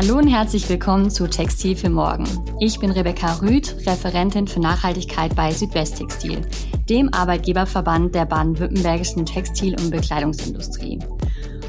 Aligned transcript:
Hallo 0.00 0.16
und 0.16 0.28
herzlich 0.28 0.68
willkommen 0.68 1.10
zu 1.10 1.26
Textil 1.26 1.74
für 1.74 1.90
Morgen. 1.90 2.22
Ich 2.60 2.78
bin 2.78 2.92
Rebecca 2.92 3.32
Rüth, 3.42 3.74
Referentin 3.84 4.46
für 4.46 4.60
Nachhaltigkeit 4.60 5.34
bei 5.34 5.50
Südwesttextil, 5.50 6.40
dem 6.88 7.12
Arbeitgeberverband 7.12 8.14
der 8.14 8.24
baden-württembergischen 8.24 9.26
Textil- 9.26 9.74
und 9.74 9.90
Bekleidungsindustrie. 9.90 11.00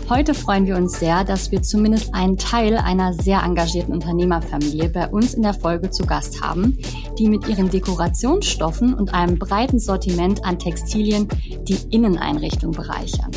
Heute 0.09 0.35
freuen 0.35 0.67
wir 0.67 0.75
uns 0.75 0.99
sehr, 0.99 1.23
dass 1.23 1.51
wir 1.51 1.63
zumindest 1.63 2.13
einen 2.13 2.37
Teil 2.37 2.77
einer 2.77 3.13
sehr 3.13 3.41
engagierten 3.41 3.93
Unternehmerfamilie 3.93 4.89
bei 4.89 5.07
uns 5.07 5.33
in 5.33 5.41
der 5.41 5.55
Folge 5.55 5.89
zu 5.89 6.05
Gast 6.05 6.39
haben, 6.39 6.77
die 7.17 7.29
mit 7.29 7.47
ihren 7.47 7.71
Dekorationsstoffen 7.71 8.93
und 8.93 9.11
einem 9.11 9.39
breiten 9.39 9.79
Sortiment 9.79 10.45
an 10.45 10.59
Textilien 10.59 11.27
die 11.67 11.79
Inneneinrichtung 11.89 12.73
bereichern. 12.73 13.31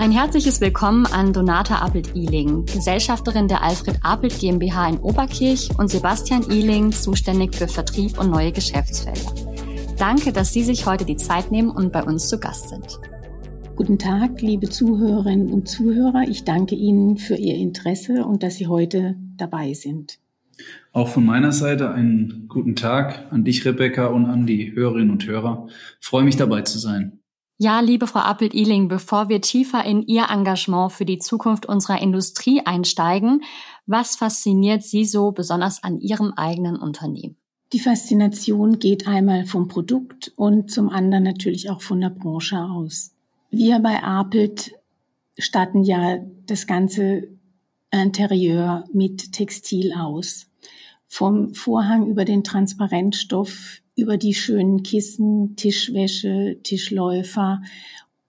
Ein 0.00 0.12
herzliches 0.12 0.60
Willkommen 0.60 1.06
an 1.06 1.32
Donata 1.32 1.82
Apelt-Ihling, 1.82 2.66
Gesellschafterin 2.66 3.48
der 3.48 3.64
Alfred 3.64 3.98
Apelt 4.04 4.38
GmbH 4.38 4.90
in 4.90 4.98
Oberkirch 4.98 5.70
und 5.76 5.88
Sebastian 5.88 6.48
Ihling, 6.48 6.92
zuständig 6.92 7.56
für 7.56 7.66
Vertrieb 7.66 8.16
und 8.16 8.30
neue 8.30 8.52
Geschäftsfelder. 8.52 9.34
Danke, 9.98 10.32
dass 10.32 10.52
Sie 10.52 10.62
sich 10.62 10.86
heute 10.86 11.04
die 11.04 11.16
Zeit 11.16 11.50
nehmen 11.50 11.70
und 11.70 11.92
bei 11.92 12.04
uns 12.04 12.28
zu 12.28 12.38
Gast 12.38 12.68
sind. 12.68 13.00
Guten 13.74 13.98
Tag, 13.98 14.40
liebe 14.40 14.68
Zuhörerinnen 14.68 15.52
und 15.52 15.68
Zuhörer. 15.68 16.22
Ich 16.28 16.44
danke 16.44 16.76
Ihnen 16.76 17.16
für 17.16 17.34
Ihr 17.34 17.56
Interesse 17.56 18.24
und 18.24 18.44
dass 18.44 18.54
Sie 18.54 18.68
heute 18.68 19.16
dabei 19.36 19.74
sind. 19.74 20.20
Auch 20.92 21.08
von 21.08 21.26
meiner 21.26 21.50
Seite 21.50 21.90
einen 21.90 22.46
guten 22.48 22.76
Tag 22.76 23.26
an 23.30 23.42
dich, 23.42 23.64
Rebecca, 23.64 24.06
und 24.06 24.26
an 24.26 24.46
die 24.46 24.72
Hörerinnen 24.72 25.10
und 25.10 25.26
Hörer. 25.26 25.66
Ich 26.00 26.06
freue 26.06 26.22
mich 26.22 26.36
dabei 26.36 26.62
zu 26.62 26.78
sein. 26.78 27.17
Ja, 27.60 27.80
liebe 27.80 28.06
Frau 28.06 28.20
Appelt-Ihling, 28.20 28.86
bevor 28.86 29.28
wir 29.28 29.40
tiefer 29.40 29.84
in 29.84 30.06
Ihr 30.06 30.26
Engagement 30.30 30.92
für 30.92 31.04
die 31.04 31.18
Zukunft 31.18 31.66
unserer 31.66 32.00
Industrie 32.00 32.62
einsteigen, 32.64 33.42
was 33.84 34.14
fasziniert 34.14 34.84
Sie 34.84 35.04
so 35.04 35.32
besonders 35.32 35.82
an 35.82 35.98
Ihrem 35.98 36.32
eigenen 36.34 36.76
Unternehmen? 36.76 37.36
Die 37.72 37.80
Faszination 37.80 38.78
geht 38.78 39.08
einmal 39.08 39.44
vom 39.44 39.66
Produkt 39.66 40.32
und 40.36 40.70
zum 40.70 40.88
anderen 40.88 41.24
natürlich 41.24 41.68
auch 41.68 41.82
von 41.82 42.00
der 42.00 42.10
Branche 42.10 42.60
aus. 42.60 43.10
Wir 43.50 43.80
bei 43.80 44.04
Apelt 44.04 44.70
statten 45.36 45.82
ja 45.82 46.18
das 46.46 46.68
ganze 46.68 47.26
Interieur 47.90 48.84
mit 48.92 49.32
Textil 49.32 49.94
aus. 49.94 50.46
Vom 51.08 51.54
Vorhang 51.54 52.06
über 52.06 52.24
den 52.24 52.44
Transparentstoff 52.44 53.80
über 53.98 54.16
die 54.16 54.34
schönen 54.34 54.82
Kissen, 54.82 55.56
Tischwäsche, 55.56 56.58
Tischläufer 56.62 57.60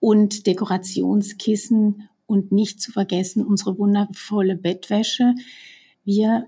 und 0.00 0.46
Dekorationskissen 0.46 2.08
und 2.26 2.52
nicht 2.52 2.80
zu 2.80 2.92
vergessen 2.92 3.44
unsere 3.46 3.78
wundervolle 3.78 4.56
Bettwäsche. 4.56 5.34
Wir 6.04 6.46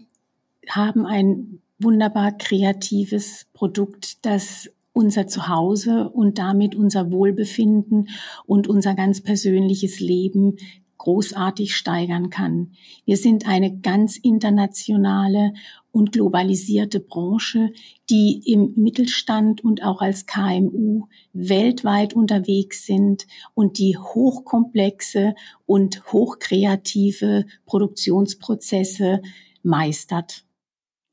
haben 0.69 1.07
ein 1.07 1.61
wunderbar 1.79 2.33
kreatives 2.33 3.47
Produkt, 3.53 4.25
das 4.25 4.71
unser 4.93 5.27
Zuhause 5.27 6.11
und 6.11 6.39
damit 6.39 6.75
unser 6.75 7.11
Wohlbefinden 7.11 8.09
und 8.45 8.69
unser 8.69 8.95
ganz 8.95 9.21
persönliches 9.21 10.01
Leben 10.01 10.57
großartig 10.99 11.75
steigern 11.75 12.31
kann. 12.31 12.73
Wir 13.05 13.17
sind 13.17 13.49
eine 13.49 13.79
ganz 13.79 14.17
internationale 14.17 15.53
und 15.93 16.13
globalisierte 16.13 16.99
Branche, 16.99 17.73
die 18.11 18.43
im 18.47 18.73
Mittelstand 18.77 19.63
und 19.63 19.85
auch 19.85 20.01
als 20.01 20.27
KMU 20.27 21.07
weltweit 21.33 22.15
unterwegs 22.15 22.87
sind 22.87 23.27
und 23.55 23.79
die 23.79 23.97
hochkomplexe 23.97 25.35
und 25.67 26.03
hochkreative 26.13 27.45
Produktionsprozesse 27.67 29.21
meistert. 29.63 30.45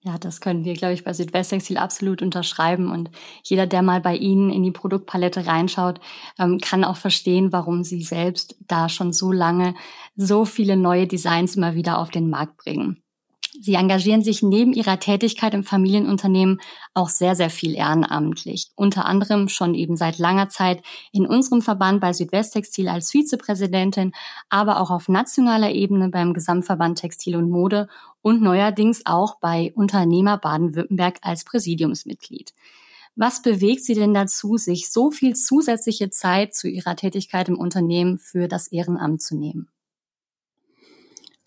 Ja, 0.02 0.18
das 0.18 0.40
können 0.40 0.64
wir, 0.64 0.76
glaube 0.76 0.94
ich, 0.94 1.04
bei 1.04 1.12
Südwesttextil 1.12 1.78
absolut 1.78 2.22
unterschreiben. 2.22 2.90
Und 2.90 3.12
jeder, 3.44 3.68
der 3.68 3.82
mal 3.82 4.00
bei 4.00 4.16
Ihnen 4.16 4.50
in 4.50 4.64
die 4.64 4.72
Produktpalette 4.72 5.46
reinschaut, 5.46 6.00
ähm, 6.40 6.60
kann 6.62 6.86
auch 6.86 6.96
verstehen, 6.96 7.52
warum 7.52 7.84
Sie 7.84 8.02
selbst 8.02 8.56
da 8.66 8.88
schon 8.88 9.12
so 9.12 9.34
lange 9.34 9.76
so 10.16 10.46
viele 10.46 10.78
neue 10.78 11.06
Designs 11.06 11.58
immer 11.58 11.76
wieder 11.76 11.98
auf 11.98 12.12
den 12.12 12.30
Markt 12.30 12.56
bringen. 12.56 13.04
Sie 13.60 13.74
engagieren 13.74 14.24
sich 14.24 14.44
neben 14.44 14.74
Ihrer 14.74 15.00
Tätigkeit 15.00 15.54
im 15.54 15.64
Familienunternehmen 15.64 16.62
auch 16.94 17.10
sehr, 17.10 17.36
sehr 17.36 17.50
viel 17.50 17.74
ehrenamtlich. 17.76 18.70
Unter 18.76 19.06
anderem 19.06 19.50
schon 19.50 19.74
eben 19.74 19.96
seit 19.96 20.20
langer 20.20 20.50
Zeit 20.50 20.84
in 21.12 21.26
unserem 21.26 21.62
Verband 21.62 22.00
bei 22.00 22.14
Südwesttextil 22.14 22.88
als 22.88 23.12
Vizepräsidentin, 23.12 24.12
aber 24.50 24.80
auch 24.80 24.92
auf 24.92 25.10
nationaler 25.10 25.72
Ebene 25.72 26.10
beim 26.10 26.34
Gesamtverband 26.34 27.00
Textil 27.00 27.36
und 27.36 27.50
Mode 27.50 27.88
und 28.22 28.42
neuerdings 28.42 29.06
auch 29.06 29.40
bei 29.40 29.72
Unternehmer 29.76 30.38
Baden-Württemberg 30.38 31.18
als 31.22 31.44
Präsidiumsmitglied. 31.44 32.54
Was 33.16 33.42
bewegt 33.42 33.84
Sie 33.84 33.96
denn 33.96 34.14
dazu, 34.14 34.58
sich 34.58 34.92
so 34.92 35.12
viel 35.12 35.36
zusätzliche 35.36 36.10
Zeit 36.10 36.54
zu 36.54 36.68
Ihrer 36.68 36.96
Tätigkeit 36.96 37.50
im 37.50 37.58
Unternehmen 37.58 38.18
für 38.18 38.48
das 38.48 38.68
Ehrenamt 38.72 39.22
zu 39.22 39.36
nehmen? 39.36 39.70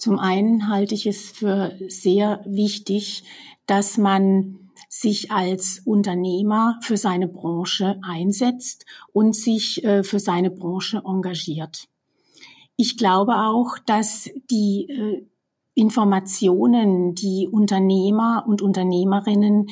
Zum 0.02 0.18
einen 0.18 0.66
halte 0.66 0.96
ich 0.96 1.06
es 1.06 1.30
für 1.30 1.78
sehr 1.86 2.42
wichtig, 2.44 3.22
dass 3.66 3.98
man 3.98 4.72
sich 4.88 5.30
als 5.30 5.80
Unternehmer 5.84 6.76
für 6.82 6.96
seine 6.96 7.28
Branche 7.28 8.00
einsetzt 8.02 8.84
und 9.12 9.36
sich 9.36 9.84
äh, 9.84 10.02
für 10.02 10.18
seine 10.18 10.50
Branche 10.50 11.02
engagiert. 11.06 11.86
Ich 12.74 12.96
glaube 12.96 13.36
auch, 13.36 13.78
dass 13.86 14.28
die 14.50 14.88
äh, 14.90 15.24
Informationen, 15.74 17.14
die 17.14 17.46
Unternehmer 17.48 18.44
und 18.48 18.60
Unternehmerinnen 18.60 19.68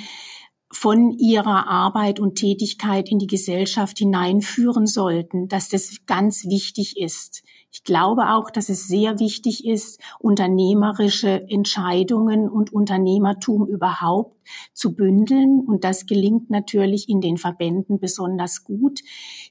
von 0.72 1.10
ihrer 1.10 1.66
Arbeit 1.66 2.20
und 2.20 2.36
Tätigkeit 2.36 3.10
in 3.10 3.18
die 3.18 3.26
Gesellschaft 3.26 3.98
hineinführen 3.98 4.86
sollten, 4.86 5.48
dass 5.48 5.68
das 5.68 6.06
ganz 6.06 6.44
wichtig 6.46 6.96
ist. 6.96 7.42
Ich 7.72 7.82
glaube 7.84 8.30
auch, 8.30 8.50
dass 8.50 8.68
es 8.68 8.86
sehr 8.86 9.18
wichtig 9.18 9.64
ist, 9.66 10.00
unternehmerische 10.18 11.48
Entscheidungen 11.48 12.48
und 12.48 12.72
Unternehmertum 12.72 13.66
überhaupt 13.66 14.36
zu 14.72 14.94
bündeln. 14.94 15.60
Und 15.60 15.84
das 15.84 16.06
gelingt 16.06 16.50
natürlich 16.50 17.08
in 17.08 17.20
den 17.20 17.36
Verbänden 17.36 17.98
besonders 17.98 18.64
gut, 18.64 19.00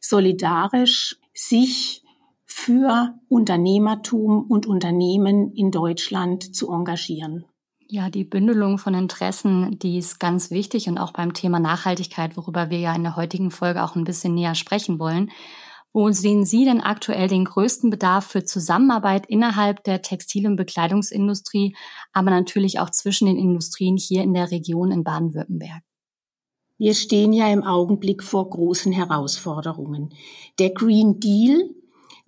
solidarisch 0.02 1.18
sich 1.34 2.04
für 2.46 3.14
Unternehmertum 3.30 4.46
und 4.50 4.66
Unternehmen 4.68 5.54
in 5.54 5.72
Deutschland 5.72 6.56
zu 6.56 6.72
engagieren. 6.72 7.46
Ja, 7.92 8.12
die 8.12 8.24
Bündelung 8.24 8.78
von 8.78 8.94
Interessen, 8.94 9.80
die 9.80 9.98
ist 9.98 10.20
ganz 10.20 10.52
wichtig 10.52 10.88
und 10.88 11.00
auch 11.00 11.12
beim 11.12 11.34
Thema 11.34 11.60
Nachhaltigkeit, 11.60 12.38
worüber 12.38 12.70
wir 12.70 12.78
ja 12.78 12.94
in 12.94 13.02
der 13.02 13.16
heutigen 13.16 13.50
Folge 13.50 13.84
auch 13.84 13.96
ein 13.96 14.04
bisschen 14.04 14.36
näher 14.36 14.54
sprechen 14.54 15.00
wollen. 15.00 15.32
Wo 15.92 16.12
sehen 16.12 16.46
Sie 16.46 16.66
denn 16.66 16.82
aktuell 16.82 17.28
den 17.28 17.46
größten 17.46 17.90
Bedarf 17.90 18.28
für 18.28 18.44
Zusammenarbeit 18.44 19.26
innerhalb 19.26 19.84
der 19.86 20.04
Textil- 20.04 20.46
und 20.46 20.56
Bekleidungsindustrie, 20.56 21.76
aber 22.14 22.30
natürlich 22.30 22.80
auch 22.80 22.92
zwischen 22.92 23.26
den 23.26 23.40
Industrien 23.40 23.98
hier 23.98 24.22
in 24.22 24.36
der 24.36 24.52
Region 24.52 24.92
in 24.92 25.04
Baden-Württemberg? 25.04 25.82
Wir 26.78 26.94
stehen 26.94 27.34
ja 27.34 27.52
im 27.52 27.64
Augenblick 27.64 28.24
vor 28.24 28.52
großen 28.52 28.92
Herausforderungen. 28.92 30.14
Der 30.60 30.70
Green 30.70 31.20
Deal 31.20 31.72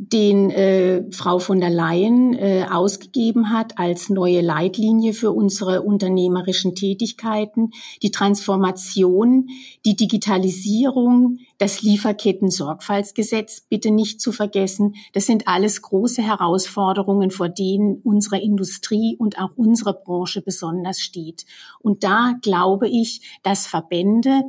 den 0.04 0.50
äh, 0.50 1.04
Frau 1.12 1.38
von 1.38 1.60
der 1.60 1.70
Leyen 1.70 2.34
äh, 2.34 2.66
ausgegeben 2.68 3.52
hat 3.52 3.78
als 3.78 4.10
neue 4.10 4.42
Leitlinie 4.42 5.14
für 5.14 5.32
unsere 5.32 5.84
unternehmerischen 5.84 6.74
Tätigkeiten, 6.74 7.70
die 8.02 8.10
Transformation, 8.10 9.50
die 9.86 9.96
Digitalisierung, 9.96 11.38
das 11.60 11.84
Lieferketten-Sorgfaltsgesetz 11.84 13.62
bitte 13.70 13.92
nicht 13.92 14.22
zu 14.22 14.32
vergessen. 14.32 14.96
Das 15.14 15.28
sind 15.28 15.48
alles 15.48 15.84
große 15.84 16.24
Herausforderungen, 16.24 17.30
vor 17.30 17.50
denen 17.50 18.02
unsere 18.04 18.42
Industrie 18.42 19.16
und 19.20 19.38
auch 19.38 19.52
unsere 19.56 19.94
Branche 19.94 20.42
besonders 20.42 21.00
steht. 21.00 21.46
Und 21.80 22.04
da 22.04 22.34
glaube 22.42 22.90
ich, 22.90 23.40
dass 23.44 23.68
Verbände 23.68 24.42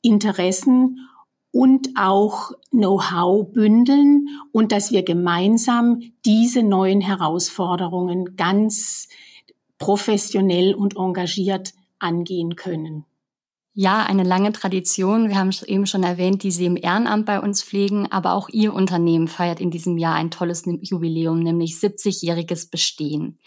Interessen 0.00 0.98
und 1.52 1.90
auch 1.96 2.52
Know-how 2.70 3.52
bündeln 3.52 4.28
und 4.50 4.72
dass 4.72 4.90
wir 4.90 5.04
gemeinsam 5.04 6.00
diese 6.24 6.62
neuen 6.62 7.00
Herausforderungen 7.00 8.36
ganz 8.36 9.08
professionell 9.78 10.74
und 10.74 10.96
engagiert 10.96 11.74
angehen 11.98 12.56
können. 12.56 13.04
Ja, 13.74 14.04
eine 14.04 14.22
lange 14.22 14.52
Tradition. 14.52 15.28
Wir 15.28 15.38
haben 15.38 15.48
es 15.48 15.62
eben 15.62 15.86
schon 15.86 16.02
erwähnt, 16.02 16.42
die 16.42 16.50
Sie 16.50 16.66
im 16.66 16.76
Ehrenamt 16.76 17.24
bei 17.24 17.40
uns 17.40 17.62
pflegen, 17.62 18.06
aber 18.10 18.34
auch 18.34 18.50
Ihr 18.50 18.74
Unternehmen 18.74 19.28
feiert 19.28 19.60
in 19.60 19.70
diesem 19.70 19.96
Jahr 19.96 20.14
ein 20.14 20.30
tolles 20.30 20.64
Jubiläum, 20.66 21.38
nämlich 21.38 21.74
70-jähriges 21.74 22.70
Bestehen. 22.70 23.38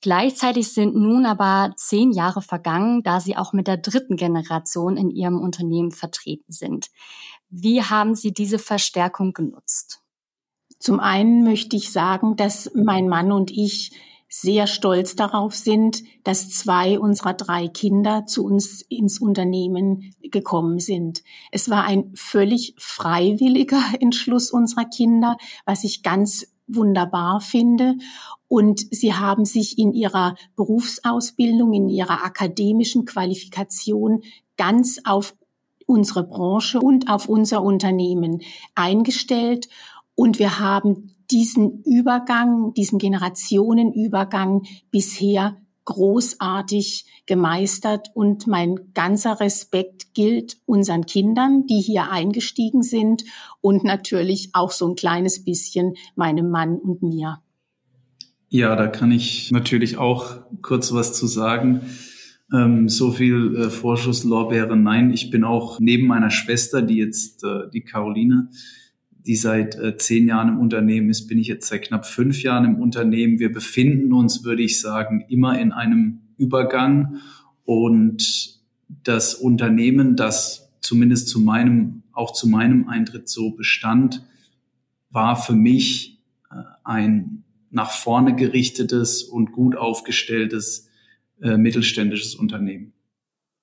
Gleichzeitig 0.00 0.72
sind 0.72 0.94
nun 0.94 1.26
aber 1.26 1.72
zehn 1.76 2.12
Jahre 2.12 2.42
vergangen, 2.42 3.02
da 3.02 3.20
Sie 3.20 3.36
auch 3.36 3.52
mit 3.52 3.66
der 3.66 3.78
dritten 3.78 4.16
Generation 4.16 4.96
in 4.96 5.10
Ihrem 5.10 5.40
Unternehmen 5.40 5.90
vertreten 5.90 6.52
sind. 6.52 6.88
Wie 7.48 7.82
haben 7.82 8.14
Sie 8.14 8.32
diese 8.32 8.58
Verstärkung 8.58 9.32
genutzt? 9.32 10.02
Zum 10.78 11.00
einen 11.00 11.44
möchte 11.44 11.76
ich 11.76 11.90
sagen, 11.90 12.36
dass 12.36 12.70
mein 12.74 13.08
Mann 13.08 13.32
und 13.32 13.50
ich 13.50 13.92
sehr 14.28 14.66
stolz 14.66 15.14
darauf 15.14 15.54
sind, 15.54 16.02
dass 16.24 16.50
zwei 16.50 16.98
unserer 16.98 17.32
drei 17.32 17.68
Kinder 17.68 18.26
zu 18.26 18.44
uns 18.44 18.82
ins 18.82 19.20
Unternehmen 19.20 20.14
gekommen 20.20 20.78
sind. 20.78 21.22
Es 21.52 21.70
war 21.70 21.84
ein 21.84 22.12
völlig 22.14 22.74
freiwilliger 22.76 23.82
Entschluss 24.00 24.50
unserer 24.50 24.84
Kinder, 24.84 25.36
was 25.64 25.84
ich 25.84 26.02
ganz 26.02 26.46
wunderbar 26.66 27.40
finde. 27.40 27.96
Und 28.48 28.86
sie 28.94 29.14
haben 29.14 29.44
sich 29.44 29.78
in 29.78 29.92
ihrer 29.92 30.34
Berufsausbildung, 30.56 31.72
in 31.72 31.88
ihrer 31.88 32.24
akademischen 32.24 33.04
Qualifikation 33.04 34.22
ganz 34.56 35.00
auf 35.04 35.34
unsere 35.86 36.24
Branche 36.24 36.80
und 36.80 37.08
auf 37.08 37.28
unser 37.28 37.62
Unternehmen 37.62 38.42
eingestellt. 38.74 39.68
Und 40.14 40.38
wir 40.38 40.58
haben 40.58 41.14
diesen 41.30 41.82
Übergang, 41.82 42.72
diesen 42.74 42.98
Generationenübergang 42.98 44.62
bisher 44.90 45.56
großartig 45.86 47.06
gemeistert 47.26 48.10
und 48.14 48.46
mein 48.46 48.92
ganzer 48.92 49.40
Respekt 49.40 50.14
gilt 50.14 50.58
unseren 50.66 51.06
Kindern, 51.06 51.66
die 51.66 51.80
hier 51.80 52.10
eingestiegen 52.10 52.82
sind 52.82 53.24
und 53.60 53.82
natürlich 53.84 54.50
auch 54.52 54.70
so 54.70 54.88
ein 54.88 54.94
kleines 54.94 55.44
bisschen 55.44 55.94
meinem 56.14 56.50
Mann 56.50 56.76
und 56.76 57.02
mir. 57.02 57.40
Ja, 58.48 58.76
da 58.76 58.86
kann 58.86 59.10
ich 59.10 59.50
natürlich 59.50 59.96
auch 59.96 60.40
kurz 60.62 60.92
was 60.92 61.14
zu 61.14 61.26
sagen. 61.26 61.80
Ähm, 62.52 62.88
so 62.88 63.10
viel 63.10 63.56
äh, 63.56 63.70
Vorschusslorbeere, 63.70 64.76
nein, 64.76 65.12
ich 65.12 65.30
bin 65.30 65.42
auch 65.42 65.80
neben 65.80 66.06
meiner 66.06 66.30
Schwester, 66.30 66.80
die 66.80 66.96
jetzt 66.96 67.42
äh, 67.42 67.68
die 67.72 67.82
Caroline, 67.82 68.50
die 69.26 69.36
seit 69.36 69.74
äh, 69.74 69.96
zehn 69.96 70.28
Jahren 70.28 70.48
im 70.48 70.60
Unternehmen 70.60 71.10
ist, 71.10 71.26
bin 71.26 71.38
ich 71.38 71.48
jetzt 71.48 71.68
seit 71.68 71.82
knapp 71.82 72.06
fünf 72.06 72.42
Jahren 72.42 72.64
im 72.64 72.80
Unternehmen. 72.80 73.40
Wir 73.40 73.52
befinden 73.52 74.12
uns, 74.12 74.44
würde 74.44 74.62
ich 74.62 74.80
sagen, 74.80 75.24
immer 75.28 75.58
in 75.58 75.72
einem 75.72 76.20
Übergang 76.38 77.16
und 77.64 78.60
das 79.02 79.34
Unternehmen, 79.34 80.14
das 80.14 80.70
zumindest 80.80 81.28
zu 81.28 81.40
meinem, 81.40 82.04
auch 82.12 82.32
zu 82.32 82.48
meinem 82.48 82.88
Eintritt 82.88 83.28
so 83.28 83.50
bestand, 83.50 84.22
war 85.10 85.34
für 85.34 85.54
mich 85.54 86.22
äh, 86.50 86.62
ein 86.84 87.42
nach 87.70 87.90
vorne 87.90 88.36
gerichtetes 88.36 89.24
und 89.24 89.50
gut 89.50 89.76
aufgestelltes 89.76 90.88
äh, 91.42 91.56
mittelständisches 91.56 92.36
Unternehmen 92.36 92.92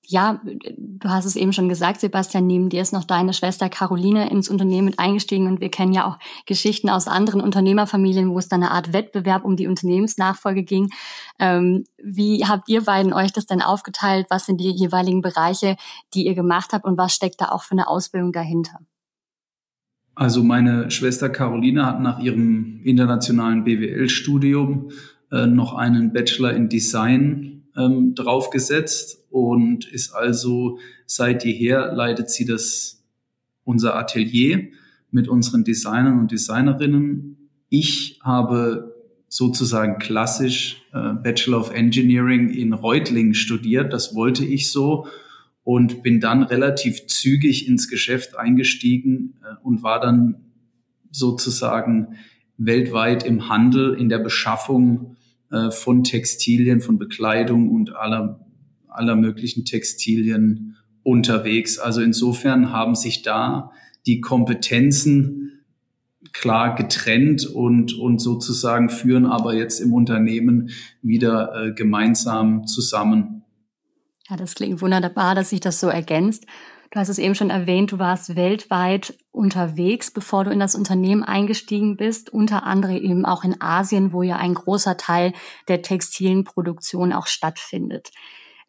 ja, 0.06 0.42
du 0.44 1.10
hast 1.10 1.26
es 1.26 1.36
eben 1.36 1.54
schon 1.54 1.70
gesagt, 1.70 2.02
Sebastian, 2.02 2.46
neben 2.46 2.70
dir 2.70 2.82
ist 2.82 2.92
noch 2.92 3.06
deine 3.06 3.34
Schwester 3.34 3.70
Caroline 3.70 4.30
ins 4.30 4.50
Unternehmen 4.50 4.86
mit 4.86 5.00
eingestiegen 5.00 5.48
und 5.48 5.62
wir 5.62 5.70
kennen 5.70 5.94
ja 5.94 6.06
auch 6.06 6.20
Geschichten 6.46 6.90
aus 6.90 7.08
anderen 7.08 7.40
Unternehmerfamilien, 7.40 8.30
wo 8.30 8.38
es 8.38 8.50
dann 8.50 8.64
eine 8.64 8.72
Art 8.72 8.92
Wettbewerb 8.92 9.46
um 9.46 9.56
die 9.56 9.68
Unternehmensnachfolge 9.68 10.64
ging. 10.64 10.90
Ähm, 11.40 11.86
wie 12.04 12.46
habt 12.46 12.68
ihr 12.68 12.84
beiden 12.84 13.14
euch 13.14 13.32
das 13.32 13.46
denn 13.46 13.62
aufgeteilt? 13.62 14.28
Was 14.30 14.46
sind 14.46 14.60
die 14.60 14.72
jeweiligen 14.72 15.22
Bereiche, 15.22 15.78
die 16.14 16.26
ihr 16.26 16.36
gemacht 16.36 16.74
habt 16.74 16.86
und 16.86 16.98
was 16.98 17.14
steckt 17.14 17.40
da 17.40 17.50
auch 17.50 17.64
für 17.64 17.74
eine 17.74 17.88
Ausbildung 17.88 18.34
dahinter? 18.34 18.80
Also 20.16 20.44
meine 20.44 20.92
Schwester 20.92 21.30
Caroline 21.30 21.86
hat 21.86 22.02
nach 22.02 22.20
ihrem 22.20 22.82
internationalen 22.84 23.64
BWL-Studium 23.64 24.92
äh, 25.32 25.48
noch 25.48 25.74
einen 25.74 26.14
Bachelor 26.14 26.54
in 26.54 26.70
Design 26.70 27.53
ähm, 27.78 28.16
draufgesetzt 28.16 29.24
und 29.30 29.86
ist 29.86 30.14
also 30.14 30.80
seit 31.06 31.46
jeher 31.46 31.94
leitet 31.94 32.30
sie 32.30 32.46
das 32.46 33.04
unser 33.64 33.96
Atelier 33.96 34.70
mit 35.12 35.28
unseren 35.28 35.64
Designern 35.64 36.20
und 36.20 36.32
Designerinnen. 36.32 37.50
Ich 37.70 38.20
habe 38.24 38.94
sozusagen 39.28 39.98
klassisch 39.98 40.84
äh, 40.94 41.14
Bachelor 41.14 41.60
of 41.60 41.74
Engineering 41.74 42.50
in 42.50 42.74
Reutlingen 42.74 43.34
studiert. 43.34 43.94
Das 43.94 44.16
wollte 44.16 44.46
ich 44.46 44.72
so 44.72 45.08
und 45.64 46.04
bin 46.04 46.20
dann 46.20 46.44
relativ 46.44 47.08
zügig 47.08 47.68
ins 47.68 47.88
Geschäft 47.88 48.38
eingestiegen 48.38 49.36
äh, 49.44 49.56
und 49.64 49.82
war 49.82 50.00
dann 50.00 50.36
sozusagen 51.10 52.16
weltweit 52.58 53.26
im 53.26 53.50
Handel, 53.50 53.94
in 53.94 54.10
der 54.10 54.20
Beschaffung 54.20 55.16
äh, 55.54 55.72
von 55.72 56.04
Textilien, 56.04 56.82
von 56.82 56.98
Bekleidung 56.98 57.70
und 57.70 57.96
aller, 57.96 58.40
aller 58.88 59.16
möglichen 59.16 59.66
Textilien 59.66 60.78
unterwegs. 61.04 61.78
Also 61.78 62.02
insofern 62.02 62.72
haben 62.72 62.96
sich 62.96 63.22
da 63.22 63.72
die 64.08 64.20
Kompetenzen 64.20 65.62
klar 66.32 66.74
getrennt 66.76 67.46
und, 67.46 67.94
und 67.94 68.20
sozusagen 68.20 68.90
führen 68.90 69.28
aber 69.28 69.54
jetzt 69.54 69.80
im 69.80 69.94
Unternehmen 69.94 70.72
wieder 71.04 71.54
äh, 71.56 71.72
gemeinsam 71.74 72.66
zusammen. 72.66 73.44
Ja, 74.30 74.38
das 74.38 74.56
klingt 74.56 74.82
wunderbar, 74.82 75.36
dass 75.36 75.52
sich 75.52 75.60
das 75.60 75.80
so 75.80 75.88
ergänzt. 75.88 76.46
Du 76.94 77.00
hast 77.00 77.10
es 77.10 77.18
eben 77.18 77.34
schon 77.34 77.50
erwähnt, 77.50 77.92
du 77.92 77.98
warst 77.98 78.36
weltweit 78.36 79.18
unterwegs, 79.32 80.12
bevor 80.12 80.44
du 80.44 80.52
in 80.52 80.60
das 80.60 80.76
Unternehmen 80.76 81.24
eingestiegen 81.24 81.98
bist, 81.98 82.30
unter 82.32 82.68
anderem 82.68 82.98
eben 82.98 83.26
auch 83.26 83.44
in 83.44 83.60
Asien, 83.60 84.14
wo 84.14 84.22
ja 84.22 84.38
ein 84.38 84.54
großer 84.54 84.96
Teil 84.96 85.34
der 85.68 85.82
textilen 85.82 86.44
Produktion 86.44 87.12
auch 87.12 87.26
stattfindet. 87.26 88.12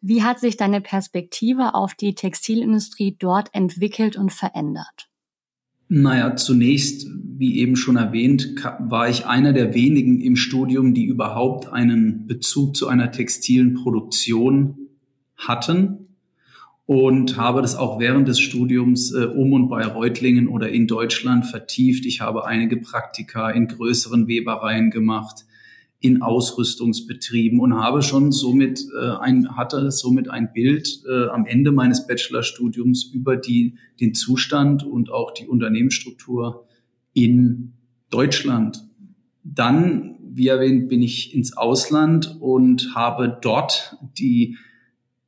Wie 0.01 0.23
hat 0.23 0.39
sich 0.39 0.57
deine 0.57 0.81
Perspektive 0.81 1.75
auf 1.75 1.93
die 1.93 2.15
Textilindustrie 2.15 3.15
dort 3.19 3.53
entwickelt 3.53 4.17
und 4.17 4.33
verändert? 4.33 5.07
Naja, 5.87 6.35
zunächst, 6.35 7.05
wie 7.37 7.59
eben 7.59 7.75
schon 7.75 7.95
erwähnt, 7.95 8.55
war 8.79 9.07
ich 9.07 9.27
einer 9.27 9.53
der 9.53 9.75
wenigen 9.75 10.19
im 10.19 10.35
Studium, 10.35 10.95
die 10.95 11.05
überhaupt 11.05 11.71
einen 11.71 12.25
Bezug 12.25 12.75
zu 12.75 12.87
einer 12.87 13.11
textilen 13.11 13.75
Produktion 13.75 14.79
hatten 15.35 16.04
und 16.85 17.37
habe 17.37 17.61
das 17.61 17.75
auch 17.75 17.99
während 17.99 18.27
des 18.27 18.39
Studiums 18.39 19.11
äh, 19.13 19.25
um 19.25 19.53
und 19.53 19.69
bei 19.69 19.85
Reutlingen 19.85 20.47
oder 20.47 20.69
in 20.69 20.87
Deutschland 20.87 21.45
vertieft. 21.45 22.05
Ich 22.05 22.21
habe 22.21 22.45
einige 22.45 22.77
Praktika 22.77 23.49
in 23.49 23.67
größeren 23.67 24.27
Webereien 24.27 24.91
gemacht, 24.91 25.45
in 25.99 26.21
Ausrüstungsbetrieben 26.21 27.59
und 27.59 27.73
habe 27.73 28.03
schon 28.03 28.31
somit 28.31 28.85
äh, 29.01 29.17
ein, 29.19 29.57
hatte 29.57 29.89
somit 29.89 30.29
ein 30.29 30.53
Bild 30.53 31.01
äh, 31.09 31.29
am 31.29 31.47
Ende 31.47 31.71
meines 31.71 32.05
Bachelorstudiums 32.05 33.05
über 33.05 33.35
die, 33.35 33.77
den 33.99 34.13
Zustand 34.13 34.85
und 34.85 35.11
auch 35.11 35.31
die 35.31 35.47
Unternehmensstruktur 35.47 36.67
in 37.13 37.73
Deutschland. 38.11 38.87
Dann, 39.43 40.17
wie 40.21 40.49
erwähnt, 40.49 40.89
bin 40.89 41.01
ich 41.01 41.33
ins 41.33 41.57
Ausland 41.57 42.37
und 42.39 42.93
habe 42.93 43.39
dort 43.41 43.97
die 44.15 44.57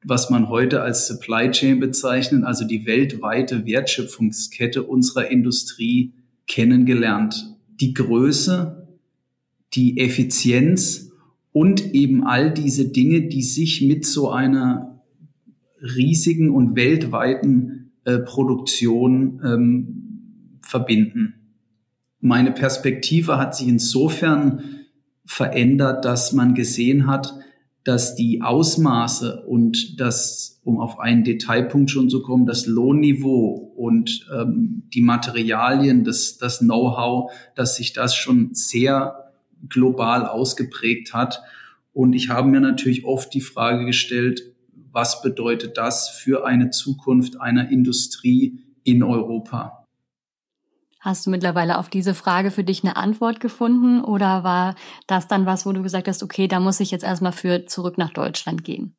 was 0.08 0.30
man 0.30 0.48
heute 0.48 0.82
als 0.82 1.06
Supply 1.06 1.52
Chain 1.52 1.82
bezeichnet, 1.82 2.46
also 2.46 2.66
die 2.66 2.86
weltweite 2.86 3.66
Wertschöpfungskette 3.66 4.84
unserer 4.84 5.30
Industrie 5.30 6.14
kennengelernt. 6.48 7.54
Die 7.82 7.94
Größe, 7.94 8.88
die 9.74 10.00
Effizienz 10.00 11.12
und 11.52 11.94
eben 11.94 12.26
all 12.26 12.54
diese 12.54 12.88
Dinge, 12.88 13.28
die 13.28 13.44
sich 13.44 13.82
mit 13.82 14.06
so 14.06 14.30
einer 14.32 15.04
riesigen 15.82 16.52
und 16.52 16.78
weltweiten 16.78 17.92
äh, 18.06 18.20
Produktion 18.20 19.42
ähm, 19.44 20.60
verbinden. 20.62 21.34
Meine 22.22 22.54
Perspektive 22.54 23.38
hat 23.38 23.56
sich 23.56 23.68
insofern 23.68 24.64
verändert, 25.26 26.06
dass 26.06 26.32
man 26.32 26.56
gesehen 26.56 27.08
hat, 27.08 27.34
dass 27.88 28.16
die 28.16 28.42
Ausmaße 28.42 29.46
und 29.46 29.98
das, 30.02 30.60
um 30.66 30.78
auf 30.78 31.00
einen 31.00 31.24
Detailpunkt 31.24 31.90
schon 31.90 32.10
zu 32.10 32.22
kommen, 32.22 32.46
das 32.46 32.66
Lohnniveau 32.66 33.72
und 33.78 34.28
ähm, 34.38 34.84
die 34.94 35.02
Materialien, 35.02 36.04
das, 36.04 36.38
das 36.38 36.60
Know-how, 36.60 37.32
dass 37.56 37.78
sich 37.78 37.94
das 37.94 38.14
schon 38.14 38.50
sehr 38.54 39.32
global 39.70 40.26
ausgeprägt 40.26 41.14
hat. 41.14 41.42
Und 41.94 42.12
ich 42.12 42.28
habe 42.28 42.50
mir 42.50 42.60
natürlich 42.60 43.06
oft 43.06 43.34
die 43.34 43.40
Frage 43.40 43.86
gestellt, 43.86 44.54
was 44.92 45.22
bedeutet 45.22 45.78
das 45.78 46.10
für 46.10 46.46
eine 46.46 46.72
Zukunft 46.72 47.40
einer 47.40 47.72
Industrie 47.72 48.60
in 48.84 49.02
Europa? 49.02 49.77
Hast 51.00 51.26
du 51.26 51.30
mittlerweile 51.30 51.78
auf 51.78 51.90
diese 51.90 52.14
Frage 52.14 52.52
für 52.52 52.64
dich 52.64 52.84
eine 52.84 52.98
Antwort 52.98 53.40
gefunden 53.40 54.02
oder 54.02 54.44
war 54.44 54.76
das 55.06 55.28
dann 55.28 55.46
was, 55.46 55.66
wo 55.66 55.72
du 55.72 55.84
gesagt 55.84 56.08
hast, 56.08 56.24
okay, 56.24 56.48
da 56.48 56.60
muss 56.60 56.80
ich 56.80 56.92
jetzt 56.92 57.04
erstmal 57.04 57.32
für 57.32 57.66
zurück 57.66 57.98
nach 57.98 58.12
Deutschland 58.12 58.64
gehen? 58.64 58.96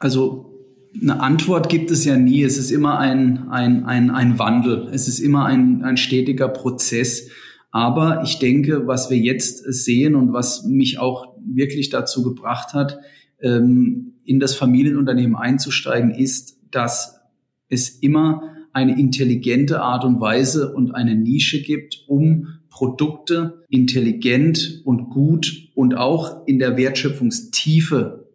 Also 0.00 0.54
eine 1.00 1.20
Antwort 1.20 1.68
gibt 1.68 1.90
es 1.90 2.04
ja 2.04 2.16
nie. 2.16 2.42
Es 2.42 2.58
ist 2.58 2.70
immer 2.70 2.98
ein, 2.98 3.48
ein, 3.50 3.84
ein, 3.84 4.10
ein 4.10 4.38
Wandel. 4.38 4.88
Es 4.92 5.06
ist 5.06 5.20
immer 5.20 5.44
ein, 5.46 5.84
ein 5.84 5.96
stetiger 5.96 6.48
Prozess. 6.48 7.30
Aber 7.70 8.22
ich 8.24 8.38
denke, 8.38 8.86
was 8.86 9.10
wir 9.10 9.18
jetzt 9.18 9.58
sehen 9.72 10.14
und 10.14 10.32
was 10.32 10.64
mich 10.64 10.98
auch 10.98 11.34
wirklich 11.44 11.90
dazu 11.90 12.22
gebracht 12.22 12.72
hat, 12.74 12.98
ähm, 13.40 14.14
in 14.24 14.40
das 14.40 14.54
Familienunternehmen 14.54 15.36
einzusteigen, 15.36 16.10
ist, 16.10 16.58
dass 16.70 17.20
es 17.68 17.90
immer 17.90 18.42
eine 18.78 18.98
intelligente 18.98 19.82
Art 19.82 20.04
und 20.04 20.20
Weise 20.20 20.72
und 20.72 20.94
eine 20.94 21.14
Nische 21.14 21.60
gibt, 21.62 22.04
um 22.06 22.46
Produkte 22.70 23.64
intelligent 23.68 24.82
und 24.84 25.10
gut 25.10 25.70
und 25.74 25.96
auch 25.96 26.46
in 26.46 26.58
der 26.58 26.76
Wertschöpfungstiefe 26.76 28.28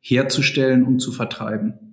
herzustellen 0.00 0.84
und 0.84 1.00
zu 1.00 1.12
vertreiben. 1.12 1.86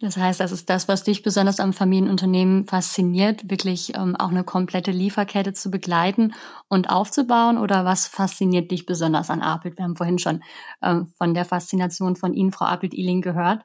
Das 0.00 0.16
heißt, 0.16 0.38
das 0.38 0.52
ist 0.52 0.70
das, 0.70 0.86
was 0.86 1.02
dich 1.02 1.24
besonders 1.24 1.58
am 1.58 1.72
Familienunternehmen 1.72 2.66
fasziniert, 2.66 3.50
wirklich 3.50 3.96
ähm, 3.96 4.14
auch 4.14 4.30
eine 4.30 4.44
komplette 4.44 4.92
Lieferkette 4.92 5.52
zu 5.54 5.72
begleiten 5.72 6.34
und 6.68 6.88
aufzubauen? 6.88 7.58
Oder 7.58 7.84
was 7.84 8.06
fasziniert 8.06 8.70
dich 8.70 8.86
besonders 8.86 9.28
an 9.28 9.42
Apelt? 9.42 9.76
Wir 9.76 9.84
haben 9.84 9.96
vorhin 9.96 10.20
schon 10.20 10.44
ähm, 10.82 11.08
von 11.18 11.34
der 11.34 11.44
Faszination 11.44 12.14
von 12.14 12.32
Ihnen, 12.32 12.52
Frau 12.52 12.66
Apelt-Ihling, 12.66 13.22
gehört. 13.22 13.64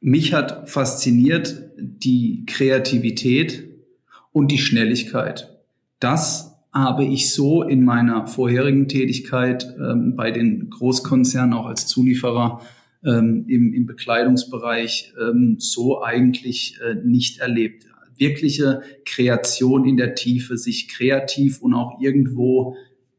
Mich 0.00 0.32
hat 0.32 0.70
fasziniert 0.70 1.72
die 1.76 2.44
Kreativität 2.46 3.68
und 4.32 4.50
die 4.50 4.58
Schnelligkeit. 4.58 5.60
Das 5.98 6.56
habe 6.72 7.04
ich 7.04 7.34
so 7.34 7.62
in 7.62 7.84
meiner 7.84 8.26
vorherigen 8.26 8.88
Tätigkeit 8.88 9.66
ähm, 9.78 10.16
bei 10.16 10.30
den 10.30 10.70
Großkonzernen 10.70 11.52
auch 11.52 11.66
als 11.66 11.86
Zulieferer 11.86 12.62
ähm, 13.04 13.44
im, 13.48 13.74
im 13.74 13.86
Bekleidungsbereich 13.86 15.12
ähm, 15.20 15.56
so 15.58 16.02
eigentlich 16.02 16.78
äh, 16.82 16.94
nicht 17.04 17.40
erlebt. 17.40 17.86
Wirkliche 18.16 18.82
Kreation 19.04 19.86
in 19.86 19.96
der 19.96 20.14
Tiefe, 20.14 20.56
sich 20.56 20.88
kreativ 20.88 21.60
und 21.60 21.74
auch 21.74 22.00
irgendwo 22.00 22.76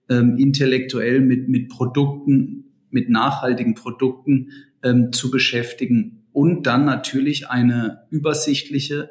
ähm, 0.09 0.37
intellektuell 0.37 1.21
mit, 1.21 1.47
mit 1.47 1.69
Produkten, 1.69 2.65
mit 2.89 3.09
nachhaltigen 3.09 3.75
Produkten 3.75 4.49
ähm, 4.81 5.11
zu 5.11 5.29
beschäftigen 5.29 6.20
und 6.33 6.63
dann 6.67 6.85
natürlich 6.85 7.49
eine 7.49 8.03
übersichtliche 8.09 9.09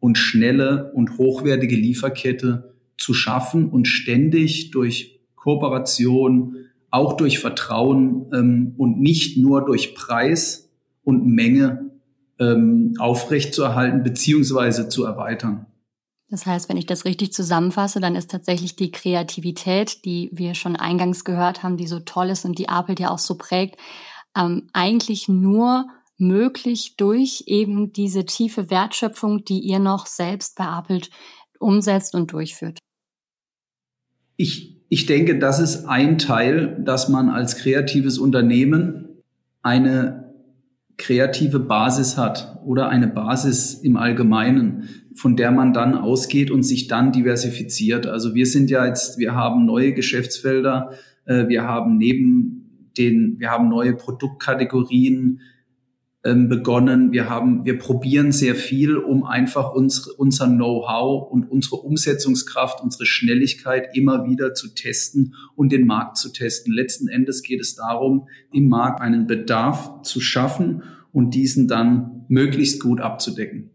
und 0.00 0.18
schnelle 0.18 0.92
und 0.94 1.18
hochwertige 1.18 1.76
Lieferkette 1.76 2.74
zu 2.98 3.14
schaffen 3.14 3.68
und 3.68 3.86
ständig 3.86 4.70
durch 4.70 5.20
Kooperation, 5.36 6.56
auch 6.90 7.16
durch 7.16 7.38
Vertrauen 7.38 8.26
ähm, 8.32 8.74
und 8.76 9.00
nicht 9.00 9.38
nur 9.38 9.64
durch 9.64 9.94
Preis 9.94 10.70
und 11.04 11.26
Menge 11.26 11.90
ähm, 12.38 12.94
aufrechtzuerhalten 12.98 14.02
beziehungsweise 14.02 14.88
zu 14.88 15.04
erweitern. 15.04 15.66
Das 16.28 16.46
heißt, 16.46 16.68
wenn 16.68 16.78
ich 16.78 16.86
das 16.86 17.04
richtig 17.04 17.32
zusammenfasse, 17.32 18.00
dann 18.00 18.16
ist 18.16 18.30
tatsächlich 18.30 18.74
die 18.74 18.90
Kreativität, 18.90 20.04
die 20.04 20.30
wir 20.32 20.54
schon 20.54 20.76
eingangs 20.76 21.24
gehört 21.24 21.62
haben, 21.62 21.76
die 21.76 21.86
so 21.86 22.00
toll 22.00 22.30
ist 22.30 22.44
und 22.44 22.58
die 22.58 22.70
Apelt 22.70 23.00
ja 23.00 23.10
auch 23.10 23.18
so 23.18 23.36
prägt, 23.36 23.76
ähm, 24.36 24.68
eigentlich 24.72 25.28
nur 25.28 25.86
möglich 26.22 26.94
durch 26.96 27.44
eben 27.46 27.92
diese 27.92 28.24
tiefe 28.24 28.70
Wertschöpfung, 28.70 29.44
die 29.44 29.58
ihr 29.60 29.78
noch 29.78 30.06
selbst 30.06 30.56
bei 30.56 30.64
Apelt 30.64 31.10
umsetzt 31.58 32.14
und 32.14 32.32
durchführt. 32.32 32.78
Ich 34.36 34.82
ich 34.92 35.06
denke, 35.06 35.38
das 35.38 35.58
ist 35.58 35.86
ein 35.86 36.18
Teil, 36.18 36.76
dass 36.84 37.08
man 37.08 37.30
als 37.30 37.56
kreatives 37.56 38.18
Unternehmen 38.18 39.22
eine 39.62 40.34
kreative 40.98 41.60
Basis 41.60 42.18
hat 42.18 42.60
oder 42.66 42.90
eine 42.90 43.08
Basis 43.08 43.72
im 43.72 43.96
Allgemeinen, 43.96 44.90
von 45.14 45.34
der 45.34 45.50
man 45.50 45.72
dann 45.72 45.94
ausgeht 45.94 46.50
und 46.50 46.62
sich 46.62 46.88
dann 46.88 47.10
diversifiziert. 47.10 48.06
Also 48.06 48.34
wir 48.34 48.44
sind 48.44 48.68
ja 48.68 48.84
jetzt, 48.84 49.16
wir 49.16 49.34
haben 49.34 49.64
neue 49.64 49.94
Geschäftsfelder, 49.94 50.90
äh, 51.24 51.48
wir 51.48 51.62
haben 51.62 51.96
neben 51.96 52.90
den, 52.98 53.36
wir 53.38 53.50
haben 53.50 53.70
neue 53.70 53.94
Produktkategorien, 53.94 55.40
ähm, 56.24 56.48
begonnen. 56.48 57.12
Wir 57.12 57.28
haben, 57.28 57.64
wir 57.64 57.78
probieren 57.78 58.30
sehr 58.30 58.54
viel, 58.54 58.96
um 58.96 59.24
einfach 59.24 59.72
unsere, 59.72 60.12
unser 60.14 60.46
Know-how 60.46 61.30
und 61.30 61.50
unsere 61.50 61.76
Umsetzungskraft, 61.76 62.80
unsere 62.80 63.06
Schnelligkeit 63.06 63.96
immer 63.96 64.24
wieder 64.24 64.54
zu 64.54 64.68
testen 64.74 65.34
und 65.56 65.72
den 65.72 65.86
Markt 65.86 66.16
zu 66.16 66.32
testen. 66.32 66.72
Letzten 66.72 67.08
Endes 67.08 67.42
geht 67.42 67.60
es 67.60 67.74
darum, 67.74 68.28
im 68.52 68.68
Markt 68.68 69.00
einen 69.00 69.26
Bedarf 69.26 70.02
zu 70.02 70.20
schaffen 70.20 70.82
und 71.12 71.34
diesen 71.34 71.68
dann 71.68 72.24
möglichst 72.28 72.80
gut 72.80 73.00
abzudecken. 73.00 73.70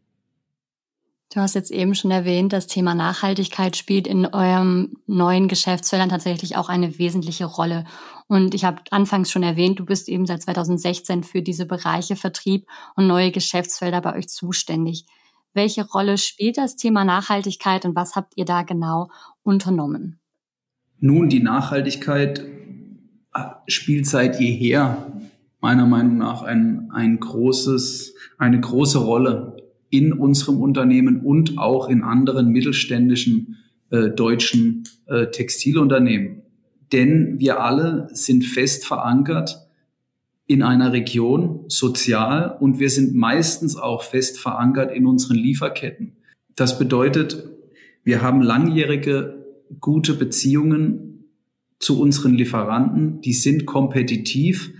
Du 1.34 1.42
hast 1.42 1.56
jetzt 1.56 1.72
eben 1.72 1.94
schon 1.94 2.12
erwähnt, 2.12 2.54
das 2.54 2.68
Thema 2.68 2.96
Nachhaltigkeit 2.96 3.75
spielt 3.75 4.08
in 4.08 4.25
eurem 4.25 4.96
neuen 5.08 5.50
Geschäftsfeldern 5.50 6.08
tatsächlich 6.08 6.56
auch 6.56 6.70
eine 6.70 6.98
wesentliche 6.98 7.46
Rolle. 7.46 7.84
Und 8.27 8.53
ich 8.53 8.65
habe 8.65 8.81
anfangs 8.91 9.31
schon 9.31 9.43
erwähnt, 9.43 9.79
du 9.79 9.86
bist 9.86 10.10
eben 10.10 10.25
seit 10.25 10.41
2016 10.41 11.24
für 11.24 11.41
diese 11.41 11.65
Bereiche 11.65 12.15
Vertrieb 12.15 12.67
und 12.96 13.07
neue 13.07 13.31
Geschäftsfelder 13.31 14.01
bei 14.01 14.15
euch 14.15 14.27
zuständig. 14.27 15.05
Welche 15.53 15.88
Rolle 15.88 16.17
spielt 16.17 16.57
das 16.57 16.75
Thema 16.75 17.05
Nachhaltigkeit 17.05 17.86
und 17.86 17.96
was 17.96 18.15
habt 18.15 18.34
ihr 18.36 18.46
da 18.46 18.63
genau 18.63 19.10
unternommen? 19.43 20.19
Nun, 21.00 21.29
die 21.29 21.41
Nachhaltigkeit 21.41 22.39
äh, 23.34 23.41
spielt 23.67 24.07
seit 24.07 24.39
jeher 24.39 25.12
meiner 25.62 25.86
Meinung 25.86 26.17
nach 26.17 26.43
ein, 26.43 26.89
ein 26.91 27.19
großes, 27.19 28.13
eine 28.38 28.60
große 28.60 29.00
Rolle 29.00 29.57
in 29.89 30.13
unserem 30.13 30.62
Unternehmen 30.62 31.22
und 31.22 31.57
auch 31.57 31.88
in 31.88 32.03
anderen 32.03 32.50
mittelständischen 32.50 33.57
äh, 33.89 34.10
deutschen 34.10 34.84
äh, 35.07 35.27
Textilunternehmen. 35.27 36.43
Denn 36.91 37.39
wir 37.39 37.62
alle 37.62 38.10
sind 38.12 38.44
fest 38.44 38.86
verankert 38.86 39.67
in 40.46 40.63
einer 40.63 40.94
Region, 40.94 41.65
sozial, 41.67 42.58
und 42.60 42.79
wir 42.79 42.89
sind 42.89 43.13
meistens 43.13 43.75
auch 43.75 44.03
fest 44.03 44.39
verankert 44.39 44.96
in 44.96 45.06
unseren 45.06 45.36
Lieferketten. 45.36 46.15
Das 46.56 46.79
bedeutet, 46.79 47.44
wir 48.03 48.22
haben 48.22 48.41
langjährige 48.41 49.46
gute 49.82 50.13
Beziehungen 50.13 51.25
zu 51.79 52.00
unseren 52.00 52.34
Lieferanten, 52.34 53.22
die 53.22 53.34
sind 53.34 53.65
kompetitiv, 53.65 54.72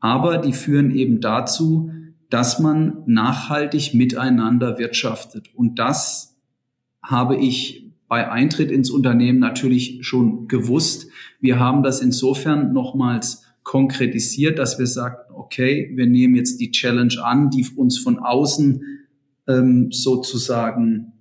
aber 0.00 0.38
die 0.38 0.54
führen 0.54 0.90
eben 0.90 1.20
dazu, 1.20 1.90
dass 2.30 2.58
man 2.58 3.02
nachhaltig 3.06 3.92
miteinander 3.92 4.78
wirtschaftet. 4.78 5.50
Und 5.54 5.78
das 5.78 6.34
habe 7.02 7.36
ich 7.36 7.81
bei 8.12 8.30
Eintritt 8.30 8.70
ins 8.70 8.90
Unternehmen 8.90 9.38
natürlich 9.38 10.00
schon 10.02 10.46
gewusst. 10.46 11.06
Wir 11.40 11.58
haben 11.58 11.82
das 11.82 12.02
insofern 12.02 12.74
nochmals 12.74 13.42
konkretisiert, 13.62 14.58
dass 14.58 14.78
wir 14.78 14.86
sagten, 14.86 15.32
okay, 15.32 15.90
wir 15.94 16.06
nehmen 16.06 16.34
jetzt 16.36 16.60
die 16.60 16.70
Challenge 16.70 17.14
an, 17.24 17.48
die 17.48 17.66
uns 17.74 17.96
von 17.96 18.18
außen 18.18 18.84
ähm, 19.48 19.92
sozusagen 19.92 21.14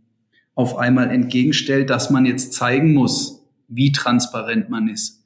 auf 0.53 0.77
einmal 0.77 1.09
entgegenstellt, 1.11 1.89
dass 1.89 2.09
man 2.09 2.25
jetzt 2.25 2.51
zeigen 2.51 2.93
muss, 2.93 3.41
wie 3.69 3.93
transparent 3.93 4.69
man 4.69 4.89
ist 4.89 5.23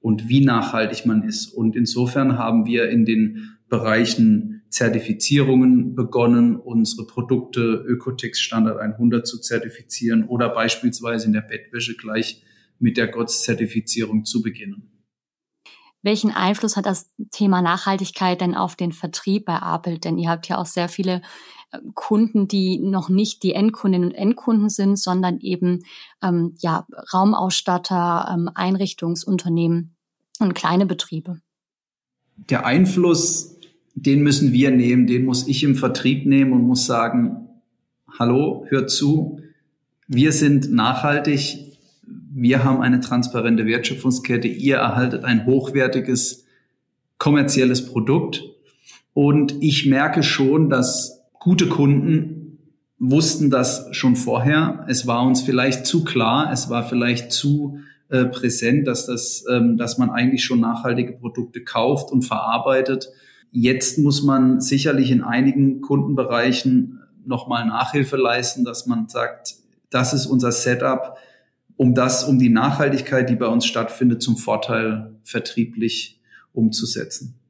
und 0.00 0.30
wie 0.30 0.42
nachhaltig 0.42 1.04
man 1.04 1.24
ist. 1.24 1.48
Und 1.48 1.76
insofern 1.76 2.38
haben 2.38 2.64
wir 2.64 2.88
in 2.88 3.04
den 3.04 3.58
Bereichen 3.68 4.49
Zertifizierungen 4.70 5.94
begonnen, 5.96 6.56
unsere 6.56 7.06
Produkte 7.06 7.60
Ökotex 7.60 8.38
Standard 8.40 8.78
100 8.78 9.26
zu 9.26 9.40
zertifizieren 9.40 10.24
oder 10.24 10.48
beispielsweise 10.48 11.26
in 11.26 11.32
der 11.32 11.42
Bettwäsche 11.42 11.96
gleich 11.96 12.44
mit 12.78 12.96
der 12.96 13.08
GOTS-Zertifizierung 13.08 14.24
zu 14.24 14.42
beginnen. 14.42 14.90
Welchen 16.02 16.30
Einfluss 16.30 16.76
hat 16.76 16.86
das 16.86 17.10
Thema 17.30 17.60
Nachhaltigkeit 17.60 18.40
denn 18.40 18.54
auf 18.54 18.74
den 18.74 18.92
Vertrieb 18.92 19.44
bei 19.44 19.60
Apel? 19.60 19.98
Denn 19.98 20.16
ihr 20.16 20.30
habt 20.30 20.48
ja 20.48 20.56
auch 20.56 20.66
sehr 20.66 20.88
viele 20.88 21.20
äh, 21.72 21.78
Kunden, 21.94 22.48
die 22.48 22.78
noch 22.78 23.10
nicht 23.10 23.42
die 23.42 23.52
Endkundinnen 23.52 24.10
und 24.10 24.14
Endkunden 24.14 24.70
sind, 24.70 24.98
sondern 24.98 25.40
eben 25.40 25.80
ähm, 26.22 26.54
ja, 26.60 26.86
Raumausstatter, 27.12 28.30
ähm, 28.32 28.50
Einrichtungsunternehmen 28.54 29.94
und 30.38 30.54
kleine 30.54 30.86
Betriebe. 30.86 31.40
Der 32.36 32.64
Einfluss 32.64 33.59
den 34.00 34.22
müssen 34.22 34.52
wir 34.52 34.70
nehmen, 34.70 35.06
den 35.06 35.24
muss 35.24 35.46
ich 35.46 35.62
im 35.62 35.76
Vertrieb 35.76 36.24
nehmen 36.26 36.52
und 36.52 36.62
muss 36.62 36.86
sagen, 36.86 37.48
hallo, 38.18 38.64
hört 38.68 38.90
zu, 38.90 39.40
wir 40.08 40.32
sind 40.32 40.72
nachhaltig, 40.72 41.76
wir 42.32 42.64
haben 42.64 42.80
eine 42.80 43.00
transparente 43.00 43.66
Wertschöpfungskette, 43.66 44.48
ihr 44.48 44.76
erhaltet 44.76 45.24
ein 45.24 45.44
hochwertiges 45.44 46.46
kommerzielles 47.18 47.84
Produkt 47.86 48.42
und 49.12 49.54
ich 49.60 49.86
merke 49.86 50.22
schon, 50.22 50.70
dass 50.70 51.20
gute 51.38 51.68
Kunden 51.68 52.58
wussten 52.98 53.50
das 53.50 53.88
schon 53.92 54.16
vorher. 54.16 54.84
Es 54.88 55.06
war 55.06 55.26
uns 55.26 55.42
vielleicht 55.42 55.84
zu 55.84 56.04
klar, 56.04 56.50
es 56.52 56.70
war 56.70 56.88
vielleicht 56.88 57.32
zu 57.32 57.80
äh, 58.08 58.24
präsent, 58.24 58.86
dass 58.86 59.06
das, 59.06 59.44
ähm, 59.50 59.76
dass 59.76 59.98
man 59.98 60.10
eigentlich 60.10 60.42
schon 60.42 60.60
nachhaltige 60.60 61.12
Produkte 61.12 61.62
kauft 61.62 62.10
und 62.10 62.22
verarbeitet 62.22 63.10
Jetzt 63.52 63.98
muss 63.98 64.22
man 64.22 64.60
sicherlich 64.60 65.10
in 65.10 65.22
einigen 65.22 65.80
Kundenbereichen 65.80 67.00
nochmal 67.24 67.66
Nachhilfe 67.66 68.16
leisten, 68.16 68.64
dass 68.64 68.86
man 68.86 69.08
sagt, 69.08 69.56
das 69.90 70.12
ist 70.12 70.26
unser 70.26 70.52
Setup, 70.52 71.18
um 71.76 71.94
das, 71.94 72.24
um 72.24 72.38
die 72.38 72.50
Nachhaltigkeit, 72.50 73.28
die 73.28 73.36
bei 73.36 73.46
uns 73.46 73.66
stattfindet, 73.66 74.22
zum 74.22 74.36
Vorteil 74.36 75.14
vertrieblich 75.24 76.20
umzusetzen. 76.52 77.40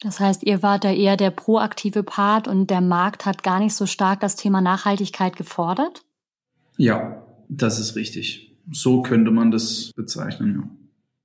Das 0.00 0.18
heißt, 0.18 0.42
ihr 0.42 0.62
wart 0.62 0.82
da 0.84 0.90
eher 0.90 1.16
der 1.16 1.30
proaktive 1.30 2.02
Part 2.02 2.48
und 2.48 2.70
der 2.70 2.80
Markt 2.80 3.24
hat 3.24 3.44
gar 3.44 3.60
nicht 3.60 3.74
so 3.74 3.86
stark 3.86 4.18
das 4.20 4.34
Thema 4.34 4.60
Nachhaltigkeit 4.60 5.36
gefordert? 5.36 6.02
Ja, 6.76 7.24
das 7.48 7.78
ist 7.78 7.94
richtig. 7.94 8.56
So 8.70 9.02
könnte 9.02 9.30
man 9.30 9.52
das 9.52 9.92
bezeichnen, 9.94 10.54
ja. 10.60 10.81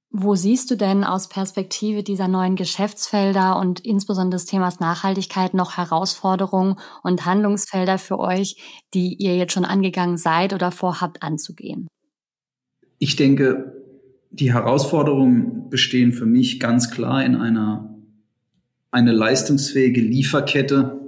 Wo 0.09 0.35
siehst 0.35 0.71
du 0.71 0.75
denn 0.75 1.03
aus 1.03 1.27
Perspektive 1.27 2.01
dieser 2.01 2.27
neuen 2.27 2.55
Geschäftsfelder 2.55 3.59
und 3.59 3.81
insbesondere 3.81 4.37
des 4.37 4.45
Themas 4.45 4.79
Nachhaltigkeit 4.79 5.53
noch 5.53 5.77
Herausforderungen 5.77 6.75
und 7.03 7.25
Handlungsfelder 7.25 7.97
für 7.97 8.17
euch, 8.17 8.85
die 8.93 9.15
ihr 9.15 9.35
jetzt 9.35 9.53
schon 9.53 9.65
angegangen 9.65 10.17
seid 10.17 10.53
oder 10.53 10.71
vorhabt 10.71 11.23
anzugehen? 11.23 11.87
Ich 12.99 13.15
denke, 13.15 13.73
die 14.31 14.53
Herausforderungen 14.53 15.69
bestehen 15.69 16.13
für 16.13 16.25
mich 16.25 16.59
ganz 16.59 16.89
klar 16.89 17.23
in 17.23 17.35
einer 17.35 17.93
eine 18.91 19.11
leistungsfähige 19.11 20.01
Lieferkette 20.01 21.06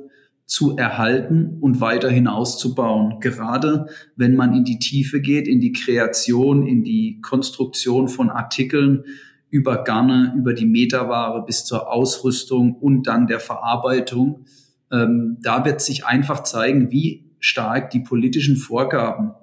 zu 0.50 0.76
erhalten 0.76 1.58
und 1.62 1.80
weiterhin 1.80 2.28
auszubauen. 2.28 3.20
Gerade 3.20 3.86
wenn 4.16 4.36
man 4.36 4.56
in 4.56 4.64
die 4.64 4.80
Tiefe 4.80 5.22
geht, 5.22 5.48
in 5.48 5.62
die 5.62 5.74
Kreation, 5.74 6.66
in 6.66 6.84
die 6.84 7.22
Konstruktion 7.22 8.08
von 8.08 8.32
Artikeln 8.32 9.04
über 9.52 9.84
Garne, 9.84 10.34
über 10.36 10.56
die 10.56 10.66
Meterware 10.66 11.46
bis 11.46 11.66
zur 11.66 11.92
Ausrüstung 11.92 12.74
und 12.74 13.06
dann 13.06 13.28
der 13.28 13.40
Verarbeitung. 13.40 14.46
Ähm, 14.92 15.38
da 15.44 15.66
wird 15.66 15.82
sich 15.82 16.08
einfach 16.08 16.42
zeigen, 16.42 16.90
wie 16.90 17.30
stark 17.40 17.92
die 17.92 18.00
politischen 18.00 18.56
Vorgaben 18.56 19.34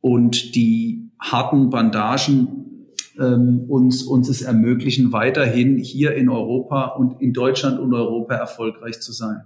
und 0.00 0.56
die 0.56 1.08
harten 1.20 1.70
Bandagen 1.70 2.88
ähm, 3.16 3.66
uns, 3.68 4.02
uns 4.02 4.28
es 4.28 4.42
ermöglichen, 4.42 5.12
weiterhin 5.12 5.78
hier 5.78 6.16
in 6.16 6.28
Europa 6.28 6.86
und 6.86 7.22
in 7.22 7.32
Deutschland 7.32 7.78
und 7.78 7.94
Europa 7.94 8.34
erfolgreich 8.34 9.00
zu 9.00 9.12
sein. 9.12 9.44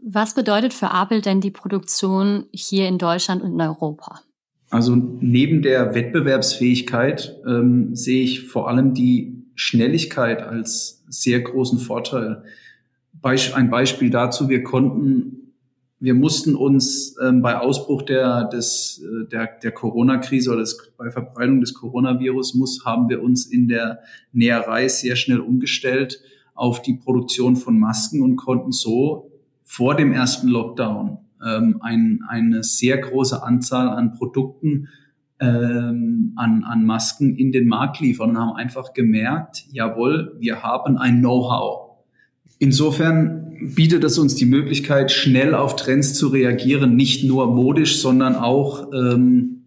Was 0.00 0.34
bedeutet 0.34 0.72
für 0.72 0.86
Apple 0.86 1.20
denn 1.20 1.40
die 1.40 1.50
Produktion 1.50 2.46
hier 2.52 2.86
in 2.86 2.98
Deutschland 2.98 3.42
und 3.42 3.52
in 3.52 3.60
Europa? 3.60 4.20
Also 4.70 4.94
neben 4.94 5.62
der 5.62 5.94
Wettbewerbsfähigkeit 5.94 7.36
ähm, 7.46 7.94
sehe 7.96 8.22
ich 8.22 8.46
vor 8.46 8.68
allem 8.68 8.94
die 8.94 9.44
Schnelligkeit 9.54 10.42
als 10.42 11.02
sehr 11.08 11.40
großen 11.40 11.78
Vorteil. 11.78 12.44
Beisp 13.12 13.56
ein 13.56 13.70
Beispiel 13.70 14.10
dazu, 14.10 14.48
wir 14.48 14.62
konnten, 14.62 15.54
wir 15.98 16.14
mussten 16.14 16.54
uns 16.54 17.16
ähm, 17.20 17.42
bei 17.42 17.58
Ausbruch 17.58 18.02
der, 18.02 18.44
des, 18.44 19.02
äh, 19.02 19.28
der, 19.28 19.48
der 19.60 19.72
Corona-Krise 19.72 20.50
oder 20.50 20.60
des, 20.60 20.92
bei 20.96 21.10
Verbreitung 21.10 21.60
des 21.60 21.74
Coronavirus 21.74 22.54
muss, 22.54 22.84
haben 22.84 23.08
wir 23.08 23.22
uns 23.22 23.46
in 23.46 23.66
der 23.66 24.00
Näherei 24.32 24.86
sehr 24.86 25.16
schnell 25.16 25.40
umgestellt 25.40 26.20
auf 26.54 26.82
die 26.82 26.94
Produktion 26.94 27.56
von 27.56 27.78
Masken 27.78 28.22
und 28.22 28.36
konnten 28.36 28.70
so 28.70 29.27
vor 29.68 29.94
dem 29.94 30.12
ersten 30.12 30.48
Lockdown 30.48 31.18
ähm, 31.46 31.78
ein, 31.82 32.20
eine 32.26 32.62
sehr 32.62 32.96
große 32.96 33.42
Anzahl 33.42 33.90
an 33.90 34.14
Produkten, 34.14 34.88
ähm, 35.40 36.32
an, 36.36 36.64
an 36.64 36.86
Masken 36.86 37.36
in 37.36 37.52
den 37.52 37.68
Markt 37.68 38.00
liefern 38.00 38.30
und 38.30 38.38
haben 38.38 38.56
einfach 38.56 38.94
gemerkt, 38.94 39.66
jawohl, 39.70 40.34
wir 40.40 40.62
haben 40.62 40.96
ein 40.96 41.18
Know-how. 41.18 41.98
Insofern 42.58 43.56
bietet 43.60 44.04
es 44.04 44.18
uns 44.18 44.34
die 44.34 44.46
Möglichkeit, 44.46 45.12
schnell 45.12 45.54
auf 45.54 45.76
Trends 45.76 46.14
zu 46.14 46.28
reagieren, 46.28 46.96
nicht 46.96 47.24
nur 47.24 47.54
modisch, 47.54 48.00
sondern 48.00 48.36
auch 48.36 48.90
ähm, 48.94 49.66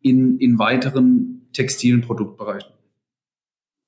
in, 0.00 0.38
in 0.38 0.58
weiteren 0.58 1.42
textilen 1.52 2.00
Produktbereichen. 2.00 2.72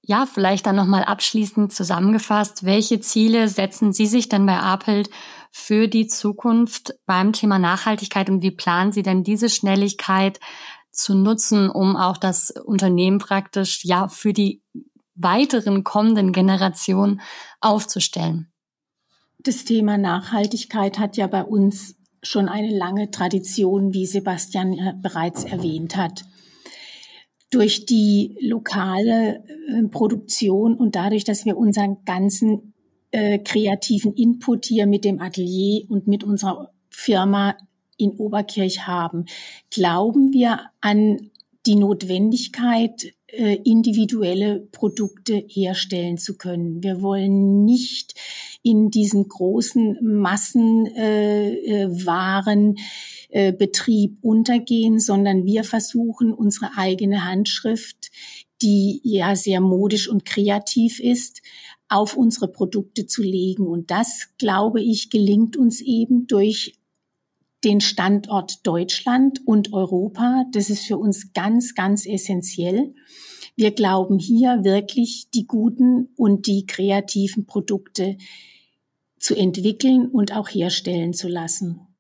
Ja, 0.03 0.27
vielleicht 0.27 0.67
dann 0.67 0.77
nochmal 0.77 1.05
abschließend 1.05 1.73
zusammengefasst, 1.73 2.67
welche 2.67 3.01
Ziele 3.01 3.49
setzen 3.49 3.95
Sie 3.95 4.05
sich 4.05 4.29
denn 4.29 4.45
bei 4.45 4.59
Apelt 4.59 5.09
für 5.57 5.87
die 5.87 6.09
Zukunft 6.09 6.99
beim 7.07 7.33
Thema 7.33 7.61
Nachhaltigkeit 7.61 8.29
und 8.29 8.43
wie 8.43 8.51
planen 8.51 8.91
Sie 8.91 9.05
denn 9.05 9.23
diese 9.23 9.49
Schnelligkeit 9.49 10.41
zu 10.91 11.15
nutzen, 11.15 11.71
um 11.71 11.95
auch 11.95 12.17
das 12.17 12.51
Unternehmen 12.51 13.19
praktisch 13.21 13.85
ja 13.85 14.09
für 14.09 14.33
die 14.33 14.63
weiteren 15.15 15.85
kommenden 15.85 16.33
Generationen 16.33 17.21
aufzustellen? 17.61 18.53
Das 19.39 19.65
Thema 19.65 19.97
Nachhaltigkeit 19.97 20.99
hat 20.99 21.17
ja 21.17 21.29
bei 21.29 21.45
uns 21.45 21.95
schon 22.25 22.49
eine 22.49 22.77
lange 22.77 23.13
Tradition, 23.13 23.95
wie 23.95 24.07
Sebastian 24.07 25.01
bereits 25.03 25.45
erwähnt 25.45 25.97
hat. 25.97 26.25
Durch 27.53 27.87
die 27.87 28.37
lokale 28.41 29.45
äh, 29.69 29.85
Produktion 29.89 30.77
und 30.77 30.97
dadurch, 30.97 31.23
dass 31.23 31.45
wir 31.45 31.57
unseren 31.57 32.05
ganzen 32.05 32.74
äh, 33.15 33.39
kreativen 33.39 34.13
Input 34.15 34.67
hier 34.67 34.87
mit 34.87 35.05
dem 35.05 35.21
Atelier 35.21 35.85
und 35.89 36.09
mit 36.09 36.25
unserer 36.25 36.73
Firma 36.91 37.57
in 37.97 38.11
Oberkirch 38.11 38.89
haben. 38.89 39.27
Glauben 39.71 40.33
wir 40.33 40.63
an 40.81 41.31
die 41.65 41.77
Notwendigkeit, 41.77 43.15
äh, 43.29 43.61
individuelle 43.65 44.67
Produkte 44.73 45.45
herstellen 45.47 46.19
zu 46.19 46.37
können. 46.37 46.83
Wir 46.83 47.03
wollen 47.03 47.65
nicht 47.65 48.15
in 48.63 48.91
diesen 48.91 49.29
großen 49.29 49.99
Massenwarenbetrieb 50.03 52.77
äh, 53.31 54.15
äh, 54.15 54.17
untergehen, 54.23 54.99
sondern 54.99 55.45
wir 55.45 55.63
versuchen 55.63 56.33
unsere 56.33 56.73
eigene 56.77 57.25
Handschrift, 57.25 58.11
die 58.61 59.01
ja 59.05 59.37
sehr 59.37 59.61
modisch 59.61 60.09
und 60.09 60.25
kreativ 60.25 60.99
ist, 60.99 61.43
auf 61.89 62.17
unsere 62.17 62.49
Produkte 62.49 63.07
zu 63.07 63.23
legen. 63.23 63.67
Und 63.67 63.91
das, 63.91 64.29
glaube 64.39 64.81
ich, 64.83 65.11
gelingt 65.11 65.57
uns 65.57 65.81
eben 65.81 66.27
durch 66.27 66.79
den 67.65 67.81
Standort 67.81 68.67
Deutschland 68.67 69.41
und 69.47 69.73
Europa. 69.73 70.45
Das 70.53 70.71
ist 70.71 70.85
für 70.85 70.99
uns 70.99 71.33
ganz, 71.33 71.75
ganz 71.75 72.07
essentiell. 72.07 72.95
Wir 73.57 73.71
glauben 73.71 74.19
hier 74.19 74.65
wirklich 74.65 75.29
die 75.33 75.47
guten 75.47 76.09
und 76.17 76.47
die 76.47 76.67
kreativen 76.67 77.47
Produkte 77.47 78.19
zu 79.19 79.35
entwickeln 79.35 80.09
und 80.09 80.37
auch 80.37 80.49
herstellen 80.49 81.15
zu 81.15 81.29
lassen. 81.29 81.94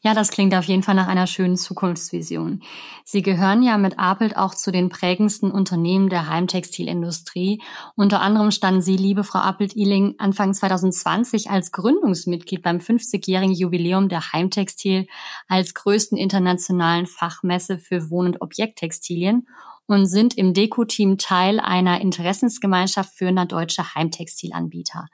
Ja, 0.00 0.14
das 0.14 0.30
klingt 0.30 0.54
auf 0.54 0.64
jeden 0.64 0.82
Fall 0.82 0.94
nach 0.94 1.06
einer 1.06 1.26
schönen 1.26 1.56
Zukunftsvision. 1.56 2.62
Sie 3.04 3.22
gehören 3.22 3.62
ja 3.62 3.78
mit 3.78 3.98
Apelt 3.98 4.36
auch 4.36 4.54
zu 4.54 4.72
den 4.72 4.88
prägendsten 4.88 5.50
Unternehmen 5.50 6.08
der 6.08 6.28
Heimtextilindustrie. 6.28 7.62
Unter 7.94 8.20
anderem 8.20 8.50
standen 8.50 8.82
Sie, 8.82 8.96
liebe 8.96 9.22
Frau 9.22 9.38
Apelt-Iling, 9.38 10.16
Anfang 10.18 10.54
2020 10.54 11.50
als 11.50 11.72
Gründungsmitglied 11.72 12.62
beim 12.62 12.78
50-jährigen 12.78 13.54
Jubiläum 13.54 14.08
der 14.08 14.32
Heimtextil 14.32 15.06
als 15.48 15.74
größten 15.74 16.18
internationalen 16.18 17.06
Fachmesse 17.06 17.78
für 17.78 18.10
Wohn- 18.10 18.26
und 18.26 18.42
Objekttextilien 18.42 19.46
und 19.86 20.06
sind 20.06 20.36
im 20.38 20.54
Deko-Team 20.54 21.18
Teil 21.18 21.60
einer 21.60 22.00
Interessensgemeinschaft 22.00 23.14
führender 23.16 23.46
deutscher 23.46 23.94
Heimtextilanbieter. 23.94 25.08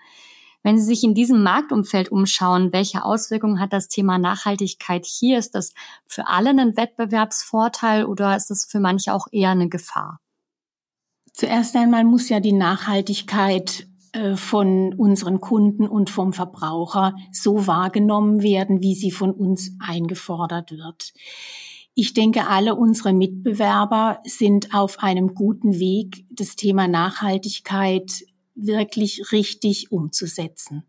Wenn 0.62 0.78
Sie 0.78 0.84
sich 0.84 1.04
in 1.04 1.14
diesem 1.14 1.42
Marktumfeld 1.42 2.10
umschauen, 2.10 2.72
welche 2.72 3.04
Auswirkungen 3.04 3.60
hat 3.60 3.72
das 3.72 3.88
Thema 3.88 4.18
Nachhaltigkeit 4.18 5.06
hier? 5.06 5.38
Ist 5.38 5.54
das 5.54 5.72
für 6.06 6.26
alle 6.26 6.50
ein 6.50 6.76
Wettbewerbsvorteil 6.76 8.04
oder 8.04 8.36
ist 8.36 8.50
das 8.50 8.64
für 8.64 8.80
manche 8.80 9.14
auch 9.14 9.26
eher 9.30 9.50
eine 9.50 9.68
Gefahr? 9.68 10.20
Zuerst 11.32 11.76
einmal 11.76 12.04
muss 12.04 12.28
ja 12.28 12.40
die 12.40 12.52
Nachhaltigkeit 12.52 13.86
äh, 14.12 14.36
von 14.36 14.94
unseren 14.94 15.40
Kunden 15.40 15.86
und 15.86 16.10
vom 16.10 16.32
Verbraucher 16.32 17.14
so 17.30 17.66
wahrgenommen 17.66 18.42
werden, 18.42 18.80
wie 18.80 18.94
sie 18.94 19.12
von 19.12 19.30
uns 19.30 19.72
eingefordert 19.78 20.72
wird. 20.72 21.12
Ich 21.94 22.14
denke, 22.14 22.46
alle 22.46 22.74
unsere 22.74 23.12
Mitbewerber 23.12 24.20
sind 24.24 24.74
auf 24.74 25.00
einem 25.00 25.34
guten 25.34 25.78
Weg, 25.78 26.26
das 26.30 26.54
Thema 26.56 26.88
Nachhaltigkeit 26.88 28.24
wirklich 28.58 29.32
richtig 29.32 29.90
umzusetzen. 29.92 30.84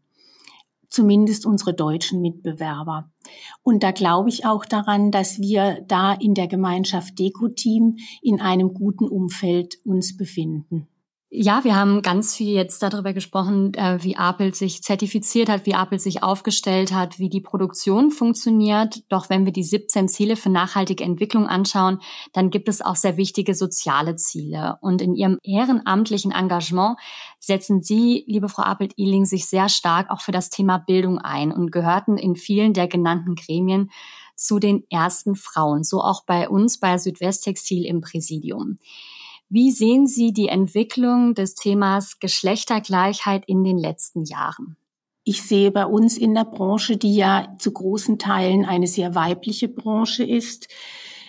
Zumindest 0.89 1.45
unsere 1.45 1.73
deutschen 1.73 2.19
Mitbewerber. 2.19 3.12
Und 3.62 3.84
da 3.84 3.91
glaube 3.91 4.29
ich 4.29 4.45
auch 4.45 4.65
daran, 4.65 5.12
dass 5.12 5.39
wir 5.39 5.86
da 5.88 6.13
in 6.13 6.34
der 6.34 6.47
Gemeinschaft 6.47 7.19
Deko-Team 7.19 7.97
in 8.23 8.41
einem 8.41 8.73
guten 8.73 9.08
Umfeld 9.08 9.77
uns 9.86 10.17
befinden. 10.17 10.88
Ja, 11.32 11.63
wir 11.63 11.76
haben 11.76 12.02
ganz 12.02 12.36
viel 12.36 12.56
jetzt 12.56 12.82
darüber 12.82 13.13
gesprochen, 13.13 13.76
äh, 13.76 14.04
wie 14.04 14.15
Apple 14.15 14.56
sich 14.56 14.82
zertifiziert 14.82 15.48
hat, 15.48 15.68
wie 15.68 15.74
Apple 15.74 16.00
sich 16.00 16.24
aufgestellt 16.24 16.92
hat, 16.92 17.20
wie 17.20 17.30
die 17.30 17.39
Produktion 17.39 18.10
funktioniert. 18.10 19.04
Doch 19.10 19.30
wenn 19.30 19.46
wir 19.46 19.52
die 19.52 19.63
17 19.63 20.08
Ziele 20.08 20.36
für 20.36 20.50
nachhaltige 20.50 21.04
Entwicklung 21.04 21.46
anschauen, 21.46 22.00
dann 22.34 22.50
gibt 22.50 22.68
es 22.68 22.82
auch 22.82 22.96
sehr 22.96 23.15
wichtige 23.15 23.54
soziale 23.54 24.15
Ziele. 24.15 24.80
Und 24.82 25.04
in 25.04 25.13
Ihrem 25.13 25.38
ehrenamtlichen 25.44 26.32
Engagement 26.32 26.98
setzen 27.38 27.84
Sie, 27.84 28.24
liebe 28.26 28.50
Frau 28.50 28.63
Apelt-Ihling, 28.63 29.26
sich 29.26 29.46
sehr 29.46 29.70
stark 29.70 30.10
auch 30.10 30.22
für 30.22 30.32
das 30.32 30.50
Thema 30.50 30.80
Bildung 30.80 31.20
ein 31.20 31.52
und 31.52 31.72
gehörten 31.72 32.18
in 32.18 32.36
vielen 32.36 32.74
der 32.74 32.88
genannten 32.88 33.36
Gremien 33.36 33.92
zu 34.36 34.58
den 34.58 34.84
ersten 34.89 35.36
Frauen, 35.36 35.84
so 35.84 36.02
auch 36.02 36.24
bei 36.26 36.50
uns 36.50 36.80
bei 36.80 36.98
Südwesttextil 36.98 37.86
im 37.86 38.02
Präsidium. 38.02 38.78
Wie 39.52 39.72
sehen 39.72 40.06
Sie 40.06 40.32
die 40.32 40.48
Entwicklung 40.48 41.34
des 41.34 41.56
Themas 41.56 42.20
Geschlechtergleichheit 42.20 43.44
in 43.48 43.64
den 43.64 43.80
letzten 43.80 44.24
Jahren? 44.24 44.78
Ich 45.24 45.42
sehe 45.42 45.72
bei 45.72 45.88
uns 45.88 46.20
in 46.20 46.36
der 46.36 46.46
Branche, 46.46 46.98
die 46.98 47.16
ja 47.16 47.56
zu 47.58 47.72
großen 47.72 48.20
Teilen 48.20 48.64
eine 48.64 48.86
sehr 48.86 49.16
weibliche 49.16 49.68
Branche 49.68 50.24
ist, 50.24 50.68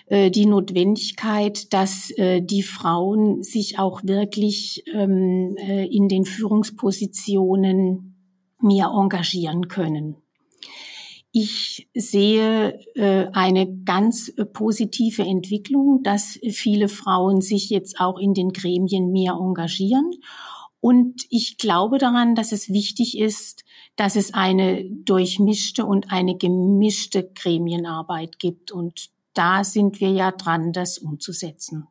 äh, 0.06 0.30
die 0.30 0.44
Notwendigkeit, 0.44 1.72
dass 1.72 2.10
äh, 2.10 2.42
die 2.42 2.62
Frauen 2.62 3.42
sich 3.42 3.78
auch 3.78 4.02
wirklich 4.04 4.84
ähm, 4.92 5.56
äh, 5.56 5.86
in 5.86 6.08
den 6.08 6.26
Führungspositionen 6.26 8.16
mehr 8.60 8.88
engagieren 8.94 9.68
können. 9.68 10.19
Ich 11.32 11.88
sehe 11.94 12.80
äh, 12.96 13.28
eine 13.32 13.72
ganz 13.84 14.28
äh, 14.28 14.44
positive 14.44 15.22
Entwicklung, 15.22 16.02
dass 16.02 16.38
viele 16.50 16.88
Frauen 16.88 17.40
sich 17.40 17.70
jetzt 17.70 18.00
auch 18.00 18.18
in 18.18 18.34
den 18.34 18.50
Gremien 18.50 19.12
mehr 19.12 19.34
engagieren. 19.34 20.10
Und 20.80 21.26
ich 21.30 21.58
glaube 21.58 21.98
daran, 21.98 22.34
dass 22.34 22.52
es 22.52 22.70
wichtig 22.70 23.16
ist, 23.18 23.64
dass 23.96 24.16
es 24.16 24.34
eine 24.34 24.84
durchmischte 24.90 25.84
und 25.84 26.10
eine 26.10 26.36
gemischte 26.36 27.30
Gremienarbeit 27.34 28.38
gibt. 28.38 28.72
Und 28.72 29.10
da 29.34 29.62
sind 29.62 30.00
wir 30.00 30.10
ja 30.10 30.32
dran, 30.32 30.72
das 30.72 30.98
umzusetzen. 30.98 31.86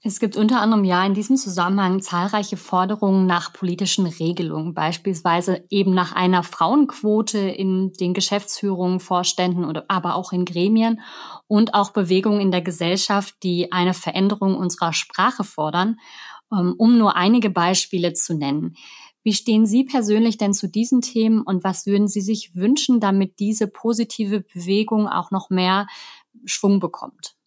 Es 0.00 0.20
gibt 0.20 0.36
unter 0.36 0.60
anderem 0.60 0.84
ja 0.84 1.04
in 1.04 1.14
diesem 1.14 1.36
Zusammenhang 1.36 2.00
zahlreiche 2.00 2.56
Forderungen 2.56 3.26
nach 3.26 3.52
politischen 3.52 4.06
Regelungen, 4.06 4.72
beispielsweise 4.72 5.64
eben 5.70 5.92
nach 5.92 6.12
einer 6.12 6.44
Frauenquote 6.44 7.38
in 7.38 7.92
den 7.94 8.14
Geschäftsführungen, 8.14 9.00
Vorständen 9.00 9.64
oder 9.64 9.86
aber 9.88 10.14
auch 10.14 10.32
in 10.32 10.44
Gremien 10.44 11.00
und 11.48 11.74
auch 11.74 11.90
Bewegungen 11.90 12.40
in 12.40 12.52
der 12.52 12.62
Gesellschaft, 12.62 13.34
die 13.42 13.72
eine 13.72 13.92
Veränderung 13.92 14.56
unserer 14.56 14.92
Sprache 14.92 15.42
fordern, 15.42 15.98
ähm, 16.52 16.76
um 16.78 16.96
nur 16.96 17.16
einige 17.16 17.50
Beispiele 17.50 18.12
zu 18.12 18.34
nennen. 18.34 18.76
Wie 19.24 19.34
stehen 19.34 19.66
Sie 19.66 19.82
persönlich 19.82 20.38
denn 20.38 20.54
zu 20.54 20.68
diesen 20.68 21.00
Themen 21.00 21.42
und 21.42 21.64
was 21.64 21.86
würden 21.86 22.06
Sie 22.06 22.20
sich 22.20 22.54
wünschen, 22.54 23.00
damit 23.00 23.40
diese 23.40 23.66
positive 23.66 24.42
Bewegung 24.42 25.08
auch 25.08 25.32
noch 25.32 25.50
mehr 25.50 25.88
Schwung 26.44 26.78
bekommt? 26.78 27.37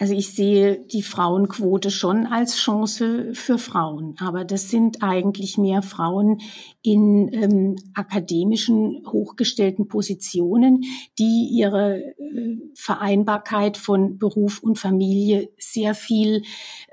Also 0.00 0.14
ich 0.14 0.32
sehe 0.32 0.78
die 0.78 1.02
Frauenquote 1.02 1.90
schon 1.90 2.26
als 2.26 2.56
Chance 2.56 3.34
für 3.34 3.58
Frauen, 3.58 4.14
aber 4.18 4.46
das 4.46 4.70
sind 4.70 5.02
eigentlich 5.02 5.58
mehr 5.58 5.82
Frauen 5.82 6.40
in 6.80 7.30
ähm, 7.34 7.76
akademischen 7.92 9.02
hochgestellten 9.06 9.88
Positionen, 9.88 10.84
die 11.18 11.50
ihre 11.52 11.98
äh, 11.98 12.56
Vereinbarkeit 12.74 13.76
von 13.76 14.16
Beruf 14.16 14.62
und 14.62 14.78
Familie 14.78 15.50
sehr 15.58 15.94
viel 15.94 16.44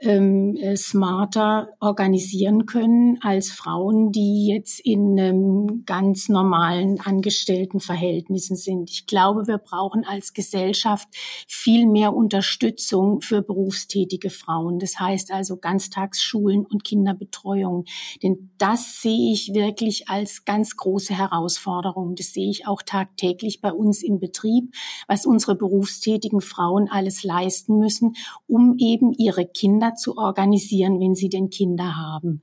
ähm, 0.02 0.58
äh, 0.58 0.76
smarter 0.76 1.70
organisieren 1.80 2.66
können 2.66 3.20
als 3.22 3.52
Frauen, 3.52 4.12
die 4.12 4.48
jetzt 4.48 4.82
in 4.82 5.18
ähm, 5.18 5.84
ganz 5.86 6.28
normalen 6.28 7.00
Angestelltenverhältnissen 7.00 8.58
sind. 8.58 8.90
Ich 8.90 9.08
glaube, 9.08 9.48
wir 9.48 9.60
brauchen 9.60 10.04
als 10.04 10.34
Gesellschaft 10.34 11.08
viel 11.48 11.88
mehr 11.88 12.14
Unterstützung 12.14 12.97
Unterstützung 12.98 13.22
für 13.22 13.42
berufstätige 13.42 14.30
Frauen. 14.30 14.80
Das 14.80 15.00
heißt 15.00 15.32
also 15.32 15.58
Ganztagsschulen 15.58 16.66
und 16.66 16.84
Kinderbetreuung. 16.84 17.86
Denn 18.24 18.50
das 18.58 19.02
sehe 19.02 19.32
ich 19.32 19.54
wirklich 19.54 20.10
als 20.10 20.46
ganz 20.46 20.76
große 20.78 21.14
Herausforderung. 21.14 22.16
Das 22.16 22.34
sehe 22.34 22.50
ich 22.50 22.68
auch 22.68 22.82
tagtäglich 22.82 23.62
bei 23.62 23.72
uns 23.72 24.04
im 24.04 24.20
Betrieb, 24.20 24.74
was 25.08 25.26
unsere 25.26 25.56
berufstätigen 25.56 26.42
Frauen 26.42 26.88
alles 26.90 27.24
leisten 27.24 27.80
müssen, 27.80 28.16
um 28.48 28.76
eben 28.78 29.14
ihre 29.14 29.46
Kinder 29.46 29.96
zu 29.96 30.18
organisieren, 30.18 31.00
wenn 31.00 31.16
sie 31.16 31.30
denn 31.30 31.50
Kinder 31.50 31.96
haben. 31.96 32.42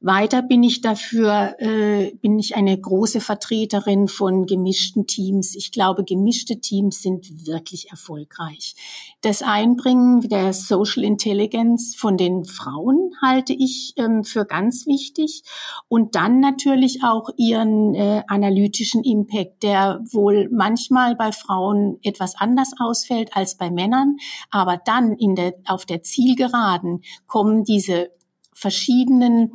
Weiter 0.00 0.42
bin 0.42 0.62
ich 0.62 0.82
dafür, 0.82 1.56
äh, 1.58 2.14
bin 2.20 2.38
ich 2.38 2.54
eine 2.54 2.78
große 2.78 3.20
Vertreterin 3.20 4.08
von 4.08 4.46
gemischten 4.46 5.06
Teams. 5.06 5.54
Ich 5.54 5.72
glaube, 5.72 6.04
gemischte 6.04 6.60
Teams 6.60 7.00
sind 7.00 7.46
wirklich 7.46 7.90
erfolgreich. 7.90 8.74
Das 9.22 9.42
Einbringen 9.42 10.20
der 10.28 10.52
Social 10.52 11.02
Intelligence 11.02 11.96
von 11.96 12.16
den 12.16 12.44
Frauen 12.44 13.12
halte 13.22 13.54
ich 13.54 13.94
ähm, 13.96 14.22
für 14.22 14.44
ganz 14.44 14.86
wichtig 14.86 15.42
und 15.88 16.14
dann 16.14 16.40
natürlich 16.40 17.02
auch 17.02 17.30
ihren 17.38 17.94
äh, 17.94 18.22
analytischen 18.28 19.02
Impact, 19.02 19.62
der 19.62 20.00
wohl 20.12 20.48
manchmal 20.52 21.16
bei 21.16 21.32
Frauen 21.32 21.98
etwas 22.02 22.34
anders 22.36 22.72
ausfällt 22.78 23.34
als 23.34 23.56
bei 23.56 23.70
Männern, 23.70 24.16
aber 24.50 24.76
dann 24.76 25.14
in 25.14 25.34
der, 25.34 25.54
auf 25.66 25.86
der 25.86 26.02
Zielgeraden 26.02 27.02
kommen 27.26 27.64
diese 27.64 28.10
verschiedenen 28.56 29.52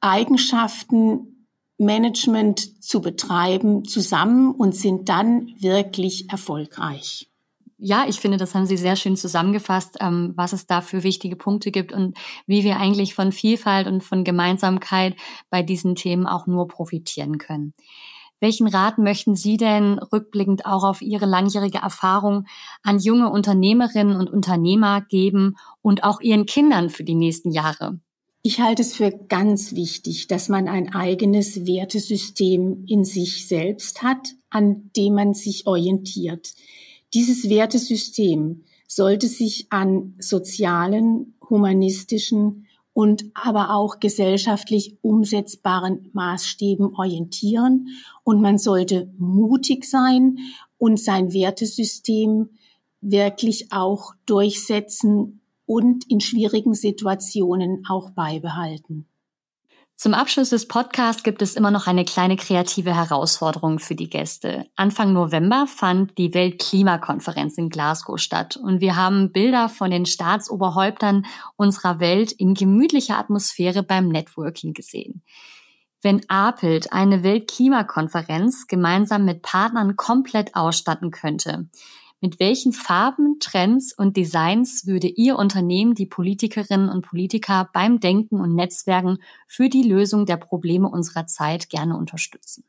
Eigenschaften 0.00 1.48
Management 1.78 2.82
zu 2.82 3.00
betreiben 3.00 3.84
zusammen 3.84 4.54
und 4.54 4.74
sind 4.74 5.08
dann 5.08 5.48
wirklich 5.58 6.30
erfolgreich. 6.30 7.30
Ja, 7.78 8.06
ich 8.08 8.18
finde, 8.20 8.38
das 8.38 8.54
haben 8.54 8.64
Sie 8.64 8.78
sehr 8.78 8.96
schön 8.96 9.16
zusammengefasst, 9.16 9.98
ähm, 10.00 10.32
was 10.34 10.54
es 10.54 10.66
da 10.66 10.80
für 10.80 11.02
wichtige 11.02 11.36
Punkte 11.36 11.70
gibt 11.70 11.92
und 11.92 12.16
wie 12.46 12.64
wir 12.64 12.78
eigentlich 12.78 13.14
von 13.14 13.32
Vielfalt 13.32 13.86
und 13.86 14.02
von 14.02 14.24
Gemeinsamkeit 14.24 15.14
bei 15.50 15.62
diesen 15.62 15.94
Themen 15.94 16.26
auch 16.26 16.46
nur 16.46 16.68
profitieren 16.68 17.36
können. 17.36 17.74
Welchen 18.40 18.66
Rat 18.66 18.98
möchten 18.98 19.34
Sie 19.34 19.56
denn 19.56 19.98
rückblickend 19.98 20.66
auch 20.66 20.84
auf 20.84 21.00
Ihre 21.00 21.26
langjährige 21.26 21.78
Erfahrung 21.78 22.46
an 22.82 22.98
junge 22.98 23.30
Unternehmerinnen 23.30 24.16
und 24.16 24.30
Unternehmer 24.30 25.00
geben 25.00 25.56
und 25.80 26.04
auch 26.04 26.20
Ihren 26.20 26.44
Kindern 26.44 26.90
für 26.90 27.04
die 27.04 27.14
nächsten 27.14 27.50
Jahre? 27.50 27.98
Ich 28.42 28.60
halte 28.60 28.82
es 28.82 28.94
für 28.94 29.10
ganz 29.10 29.74
wichtig, 29.74 30.28
dass 30.28 30.48
man 30.48 30.68
ein 30.68 30.94
eigenes 30.94 31.66
Wertesystem 31.66 32.84
in 32.86 33.04
sich 33.04 33.48
selbst 33.48 34.02
hat, 34.02 34.34
an 34.50 34.90
dem 34.96 35.14
man 35.14 35.34
sich 35.34 35.66
orientiert. 35.66 36.54
Dieses 37.12 37.48
Wertesystem 37.48 38.64
sollte 38.86 39.26
sich 39.26 39.66
an 39.70 40.14
sozialen, 40.20 41.34
humanistischen 41.48 42.65
und 42.96 43.26
aber 43.34 43.74
auch 43.74 44.00
gesellschaftlich 44.00 44.96
umsetzbaren 45.02 46.08
Maßstäben 46.14 46.94
orientieren 46.94 47.88
und 48.24 48.40
man 48.40 48.56
sollte 48.56 49.12
mutig 49.18 49.84
sein 49.84 50.38
und 50.78 50.98
sein 50.98 51.34
Wertesystem 51.34 52.48
wirklich 53.02 53.70
auch 53.70 54.14
durchsetzen 54.24 55.42
und 55.66 56.10
in 56.10 56.20
schwierigen 56.20 56.72
Situationen 56.72 57.84
auch 57.86 58.12
beibehalten. 58.12 59.06
Zum 59.98 60.12
Abschluss 60.12 60.50
des 60.50 60.68
Podcasts 60.68 61.22
gibt 61.22 61.40
es 61.40 61.56
immer 61.56 61.70
noch 61.70 61.86
eine 61.86 62.04
kleine 62.04 62.36
kreative 62.36 62.94
Herausforderung 62.94 63.78
für 63.78 63.94
die 63.94 64.10
Gäste. 64.10 64.66
Anfang 64.76 65.14
November 65.14 65.66
fand 65.66 66.18
die 66.18 66.34
Weltklimakonferenz 66.34 67.56
in 67.56 67.70
Glasgow 67.70 68.18
statt 68.18 68.58
und 68.58 68.82
wir 68.82 68.96
haben 68.96 69.32
Bilder 69.32 69.70
von 69.70 69.90
den 69.90 70.04
Staatsoberhäuptern 70.04 71.24
unserer 71.56 71.98
Welt 71.98 72.30
in 72.32 72.52
gemütlicher 72.52 73.16
Atmosphäre 73.16 73.82
beim 73.82 74.08
Networking 74.08 74.74
gesehen. 74.74 75.22
Wenn 76.02 76.28
Apelt 76.28 76.92
eine 76.92 77.22
Weltklimakonferenz 77.22 78.66
gemeinsam 78.66 79.24
mit 79.24 79.40
Partnern 79.40 79.96
komplett 79.96 80.54
ausstatten 80.54 81.10
könnte, 81.10 81.70
mit 82.26 82.40
welchen 82.40 82.72
Farben, 82.72 83.38
Trends 83.38 83.92
und 83.96 84.16
Designs 84.16 84.84
würde 84.84 85.06
Ihr 85.06 85.38
Unternehmen 85.38 85.94
die 85.94 86.06
Politikerinnen 86.06 86.88
und 86.88 87.06
Politiker 87.06 87.70
beim 87.72 88.00
Denken 88.00 88.40
und 88.40 88.56
Netzwerken 88.56 89.18
für 89.46 89.68
die 89.68 89.84
Lösung 89.84 90.26
der 90.26 90.36
Probleme 90.36 90.88
unserer 90.88 91.28
Zeit 91.28 91.70
gerne 91.70 91.96
unterstützen? 91.96 92.64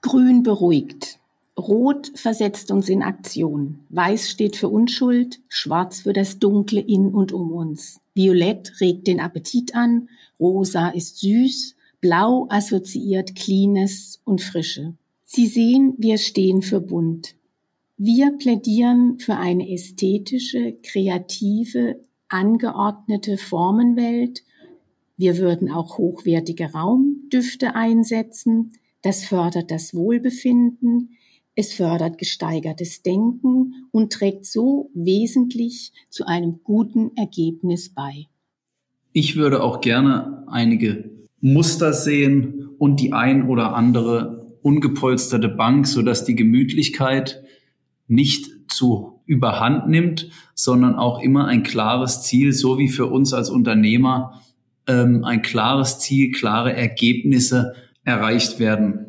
Grün 0.00 0.44
beruhigt. 0.44 1.18
Rot 1.58 2.12
versetzt 2.14 2.70
uns 2.70 2.88
in 2.88 3.02
Aktion. 3.02 3.80
Weiß 3.88 4.30
steht 4.30 4.54
für 4.54 4.68
Unschuld, 4.68 5.40
schwarz 5.48 6.02
für 6.02 6.12
das 6.12 6.38
Dunkle 6.38 6.80
in 6.80 7.08
und 7.08 7.32
um 7.32 7.50
uns. 7.50 8.00
Violett 8.14 8.80
regt 8.80 9.08
den 9.08 9.18
Appetit 9.18 9.74
an, 9.74 10.08
rosa 10.38 10.90
ist 10.90 11.18
süß, 11.18 11.74
blau 12.00 12.46
assoziiert 12.48 13.34
Cleanes 13.34 14.20
und 14.22 14.40
Frische. 14.40 14.94
Sie 15.24 15.48
sehen, 15.48 15.94
wir 15.98 16.16
stehen 16.16 16.62
für 16.62 16.80
bunt. 16.80 17.34
Wir 18.00 18.30
plädieren 18.38 19.18
für 19.18 19.34
eine 19.34 19.68
ästhetische, 19.68 20.78
kreative, 20.84 22.00
angeordnete 22.28 23.36
Formenwelt. 23.36 24.44
Wir 25.16 25.38
würden 25.38 25.68
auch 25.72 25.98
hochwertige 25.98 26.70
Raumdüfte 26.70 27.74
einsetzen. 27.74 28.70
Das 29.02 29.24
fördert 29.24 29.72
das 29.72 29.94
Wohlbefinden. 29.94 31.16
Es 31.56 31.72
fördert 31.72 32.18
gesteigertes 32.18 33.02
Denken 33.02 33.88
und 33.90 34.12
trägt 34.12 34.46
so 34.46 34.92
wesentlich 34.94 35.92
zu 36.08 36.24
einem 36.24 36.60
guten 36.62 37.16
Ergebnis 37.16 37.92
bei. 37.92 38.26
Ich 39.12 39.34
würde 39.34 39.60
auch 39.64 39.80
gerne 39.80 40.44
einige 40.46 41.10
Muster 41.40 41.92
sehen 41.92 42.68
und 42.78 43.00
die 43.00 43.12
ein 43.12 43.48
oder 43.48 43.74
andere 43.74 44.56
ungepolsterte 44.62 45.48
Bank, 45.48 45.88
sodass 45.88 46.24
die 46.24 46.36
Gemütlichkeit 46.36 47.42
nicht 48.08 48.50
zu 48.68 49.22
überhand 49.26 49.88
nimmt, 49.88 50.30
sondern 50.54 50.96
auch 50.96 51.20
immer 51.20 51.46
ein 51.46 51.62
klares 51.62 52.22
Ziel, 52.22 52.52
so 52.52 52.78
wie 52.78 52.88
für 52.88 53.06
uns 53.06 53.32
als 53.32 53.50
Unternehmer 53.50 54.42
ähm, 54.86 55.24
ein 55.24 55.42
klares 55.42 55.98
Ziel, 56.00 56.32
klare 56.32 56.74
Ergebnisse 56.74 57.74
erreicht 58.04 58.58
werden. 58.58 59.04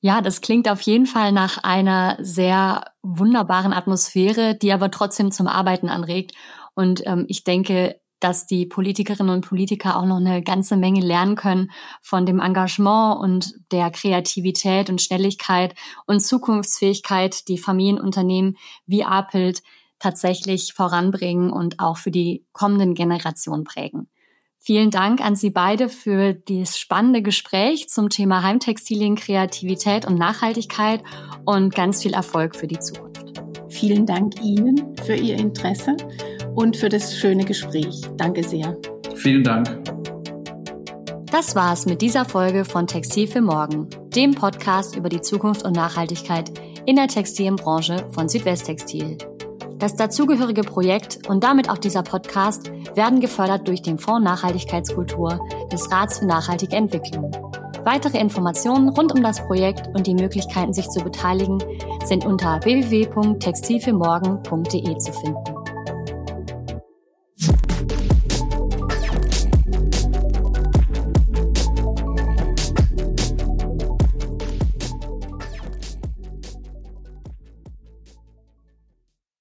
Ja, 0.00 0.20
das 0.20 0.40
klingt 0.40 0.68
auf 0.68 0.80
jeden 0.82 1.06
Fall 1.06 1.32
nach 1.32 1.62
einer 1.62 2.16
sehr 2.20 2.84
wunderbaren 3.02 3.72
Atmosphäre, 3.72 4.54
die 4.54 4.72
aber 4.72 4.90
trotzdem 4.90 5.30
zum 5.30 5.46
Arbeiten 5.46 5.88
anregt. 5.88 6.32
Und 6.74 7.02
ähm, 7.06 7.24
ich 7.28 7.44
denke, 7.44 7.96
dass 8.20 8.46
die 8.46 8.66
Politikerinnen 8.66 9.34
und 9.34 9.46
Politiker 9.46 9.96
auch 9.96 10.06
noch 10.06 10.16
eine 10.16 10.42
ganze 10.42 10.76
Menge 10.76 11.00
lernen 11.00 11.36
können 11.36 11.70
von 12.00 12.26
dem 12.26 12.40
Engagement 12.40 13.20
und 13.20 13.54
der 13.72 13.90
Kreativität 13.90 14.88
und 14.88 15.02
Schnelligkeit 15.02 15.74
und 16.06 16.20
Zukunftsfähigkeit, 16.20 17.48
die 17.48 17.58
Familienunternehmen 17.58 18.56
wie 18.86 19.04
Apelt 19.04 19.62
tatsächlich 19.98 20.72
voranbringen 20.74 21.50
und 21.50 21.80
auch 21.80 21.96
für 21.96 22.10
die 22.10 22.44
kommenden 22.52 22.94
Generationen 22.94 23.64
prägen. 23.64 24.08
Vielen 24.58 24.90
Dank 24.90 25.20
an 25.20 25.36
Sie 25.36 25.50
beide 25.50 25.88
für 25.88 26.34
dieses 26.34 26.76
spannende 26.76 27.22
Gespräch 27.22 27.88
zum 27.88 28.10
Thema 28.10 28.42
Heimtextilien, 28.42 29.14
Kreativität 29.14 30.06
und 30.06 30.18
Nachhaltigkeit 30.18 31.04
und 31.44 31.72
ganz 31.72 32.02
viel 32.02 32.14
Erfolg 32.14 32.56
für 32.56 32.66
die 32.66 32.80
Zukunft. 32.80 33.22
Vielen 33.68 34.06
Dank 34.06 34.42
Ihnen 34.42 34.96
für 35.04 35.14
Ihr 35.14 35.36
Interesse 35.36 35.96
und 36.56 36.76
für 36.76 36.88
das 36.88 37.16
schöne 37.16 37.44
Gespräch. 37.44 38.00
Danke 38.16 38.42
sehr. 38.42 38.76
Vielen 39.14 39.44
Dank. 39.44 39.68
Das 41.30 41.54
war's 41.54 41.86
mit 41.86 42.02
dieser 42.02 42.24
Folge 42.24 42.64
von 42.64 42.86
Textil 42.86 43.26
für 43.28 43.42
Morgen, 43.42 43.88
dem 44.14 44.34
Podcast 44.34 44.96
über 44.96 45.08
die 45.08 45.20
Zukunft 45.20 45.64
und 45.64 45.74
Nachhaltigkeit 45.76 46.50
in 46.86 46.96
der 46.96 47.08
Textilbranche 47.08 48.06
von 48.10 48.28
Südwesttextil. 48.28 49.18
Das 49.78 49.96
dazugehörige 49.96 50.62
Projekt 50.62 51.28
und 51.28 51.44
damit 51.44 51.68
auch 51.68 51.78
dieser 51.78 52.02
Podcast 52.02 52.70
werden 52.94 53.20
gefördert 53.20 53.68
durch 53.68 53.82
den 53.82 53.98
Fonds 53.98 54.24
Nachhaltigkeitskultur 54.24 55.38
des 55.70 55.92
Rats 55.92 56.20
für 56.20 56.26
nachhaltige 56.26 56.74
Entwicklung. 56.74 57.30
Weitere 57.84 58.16
Informationen 58.18 58.88
rund 58.88 59.12
um 59.12 59.22
das 59.22 59.46
Projekt 59.46 59.94
und 59.94 60.06
die 60.06 60.14
Möglichkeiten, 60.14 60.72
sich 60.72 60.88
zu 60.88 61.04
beteiligen, 61.04 61.58
sind 62.04 62.24
unter 62.24 62.58
www.textilfürmorgen.de 62.64 64.98
zu 64.98 65.12
finden. 65.12 65.55